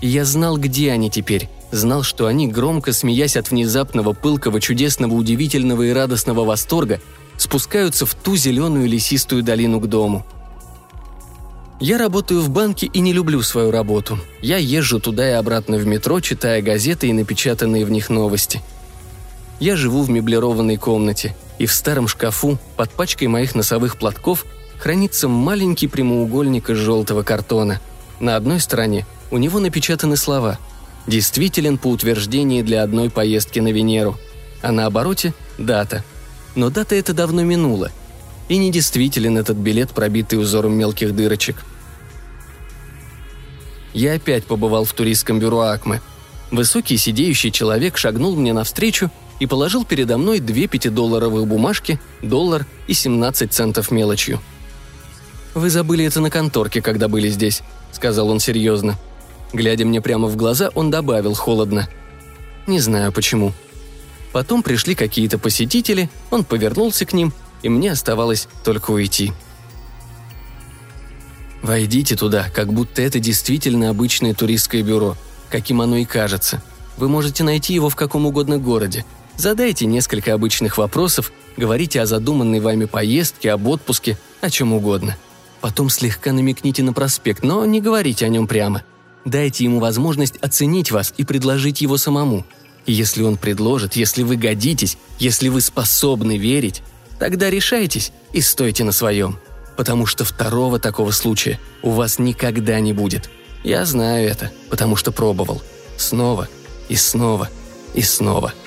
И 0.00 0.06
я 0.06 0.24
знал, 0.24 0.56
где 0.56 0.92
они 0.92 1.10
теперь. 1.10 1.48
Знал, 1.72 2.02
что 2.02 2.26
они, 2.26 2.46
громко 2.46 2.92
смеясь 2.92 3.36
от 3.36 3.50
внезапного, 3.50 4.12
пылкого, 4.12 4.60
чудесного, 4.60 5.14
удивительного 5.14 5.82
и 5.82 5.92
радостного 5.92 6.44
восторга, 6.44 7.00
спускаются 7.36 8.06
в 8.06 8.14
ту 8.14 8.36
зеленую 8.36 8.88
лесистую 8.88 9.42
долину 9.42 9.80
к 9.80 9.88
дому. 9.88 10.24
Я 11.80 11.98
работаю 11.98 12.40
в 12.40 12.50
банке 12.50 12.86
и 12.86 13.00
не 13.00 13.12
люблю 13.12 13.42
свою 13.42 13.72
работу. 13.72 14.18
Я 14.40 14.58
езжу 14.58 15.00
туда 15.00 15.28
и 15.28 15.32
обратно 15.32 15.76
в 15.76 15.86
метро, 15.86 16.20
читая 16.20 16.62
газеты 16.62 17.08
и 17.08 17.12
напечатанные 17.12 17.84
в 17.84 17.90
них 17.90 18.10
новости. 18.10 18.62
Я 19.60 19.76
живу 19.76 20.02
в 20.02 20.10
меблированной 20.10 20.76
комнате, 20.76 21.34
и 21.58 21.66
в 21.66 21.72
старом 21.72 22.08
шкафу, 22.08 22.58
под 22.76 22.90
пачкой 22.90 23.28
моих 23.28 23.54
носовых 23.54 23.98
платков, 23.98 24.44
хранится 24.78 25.28
маленький 25.28 25.86
прямоугольник 25.86 26.70
из 26.70 26.76
желтого 26.78 27.22
картона. 27.22 27.80
На 28.20 28.36
одной 28.36 28.60
стороне 28.60 29.06
у 29.30 29.38
него 29.38 29.60
напечатаны 29.60 30.16
слова 30.16 30.58
действителен 31.06 31.78
по 31.78 31.88
утверждении 31.88 32.62
для 32.62 32.82
одной 32.82 33.10
поездки 33.10 33.60
на 33.60 33.72
Венеру, 33.72 34.18
а 34.62 34.72
на 34.72 34.86
обороте– 34.86 35.34
дата. 35.58 36.04
Но 36.54 36.70
дата 36.70 36.94
эта 36.94 37.12
давно 37.12 37.42
минула. 37.42 37.90
И 38.48 38.56
недействителен 38.58 39.38
этот 39.38 39.56
билет, 39.56 39.90
пробитый 39.90 40.38
узором 40.38 40.74
мелких 40.74 41.14
дырочек. 41.14 41.64
Я 43.92 44.14
опять 44.14 44.44
побывал 44.44 44.84
в 44.84 44.92
туристском 44.92 45.38
бюро 45.38 45.60
Акмы. 45.60 46.00
Высокий 46.50 46.96
сидеющий 46.96 47.50
человек 47.50 47.96
шагнул 47.96 48.36
мне 48.36 48.52
навстречу 48.52 49.10
и 49.40 49.46
положил 49.46 49.84
передо 49.84 50.18
мной 50.18 50.40
две 50.40 50.66
пятидолларовых 50.66 51.46
бумажки, 51.46 52.00
доллар 52.22 52.66
и 52.86 52.94
17 52.94 53.52
центов 53.52 53.90
мелочью. 53.90 54.40
«Вы 55.54 55.70
забыли 55.70 56.04
это 56.04 56.20
на 56.20 56.30
конторке, 56.30 56.82
когда 56.82 57.08
были 57.08 57.28
здесь»,— 57.28 57.62
сказал 57.92 58.28
он 58.28 58.40
серьезно. 58.40 58.98
Глядя 59.52 59.84
мне 59.84 60.00
прямо 60.00 60.26
в 60.26 60.36
глаза, 60.36 60.70
он 60.74 60.90
добавил 60.90 61.34
холодно. 61.34 61.88
«Не 62.66 62.80
знаю 62.80 63.12
почему». 63.12 63.52
Потом 64.32 64.64
пришли 64.64 64.96
какие-то 64.96 65.38
посетители, 65.38 66.10
он 66.32 66.42
повернулся 66.42 67.06
к 67.06 67.12
ним, 67.12 67.32
и 67.62 67.68
мне 67.68 67.92
оставалось 67.92 68.48
только 68.64 68.90
уйти. 68.90 69.32
Войдите 71.62 72.16
туда, 72.16 72.50
как 72.52 72.72
будто 72.72 73.00
это 73.00 73.20
действительно 73.20 73.90
обычное 73.90 74.34
туристское 74.34 74.82
бюро, 74.82 75.16
каким 75.50 75.80
оно 75.80 75.96
и 75.96 76.04
кажется. 76.04 76.62
Вы 76.96 77.08
можете 77.08 77.44
найти 77.44 77.74
его 77.74 77.88
в 77.88 77.94
каком 77.94 78.26
угодно 78.26 78.58
городе. 78.58 79.06
Задайте 79.36 79.86
несколько 79.86 80.32
обычных 80.34 80.78
вопросов, 80.78 81.32
говорите 81.56 82.00
о 82.00 82.06
задуманной 82.06 82.60
вами 82.60 82.84
поездке, 82.84 83.50
об 83.52 83.66
отпуске, 83.66 84.18
о 84.40 84.50
чем 84.50 84.72
угодно. 84.72 85.16
Потом 85.60 85.90
слегка 85.90 86.32
намекните 86.32 86.82
на 86.82 86.92
проспект, 86.92 87.42
но 87.42 87.64
не 87.64 87.80
говорите 87.80 88.26
о 88.26 88.28
нем 88.28 88.46
прямо– 88.46 88.82
Дайте 89.24 89.64
ему 89.64 89.80
возможность 89.80 90.36
оценить 90.38 90.90
вас 90.90 91.14
и 91.16 91.24
предложить 91.24 91.80
его 91.80 91.96
самому. 91.96 92.44
И 92.86 92.92
если 92.92 93.22
он 93.22 93.38
предложит, 93.38 93.96
если 93.96 94.22
вы 94.22 94.36
годитесь, 94.36 94.98
если 95.18 95.48
вы 95.48 95.62
способны 95.62 96.36
верить, 96.36 96.82
тогда 97.18 97.48
решайтесь 97.48 98.12
и 98.32 98.42
стойте 98.42 98.84
на 98.84 98.92
своем. 98.92 99.38
Потому 99.76 100.04
что 100.06 100.24
второго 100.24 100.78
такого 100.78 101.10
случая 101.10 101.58
у 101.82 101.90
вас 101.90 102.18
никогда 102.18 102.78
не 102.80 102.92
будет. 102.92 103.30
Я 103.62 103.86
знаю 103.86 104.28
это, 104.28 104.52
потому 104.68 104.94
что 104.94 105.10
пробовал. 105.10 105.62
Снова 105.96 106.48
и 106.88 106.96
снова 106.96 107.48
и 107.94 108.02
снова– 108.02 108.52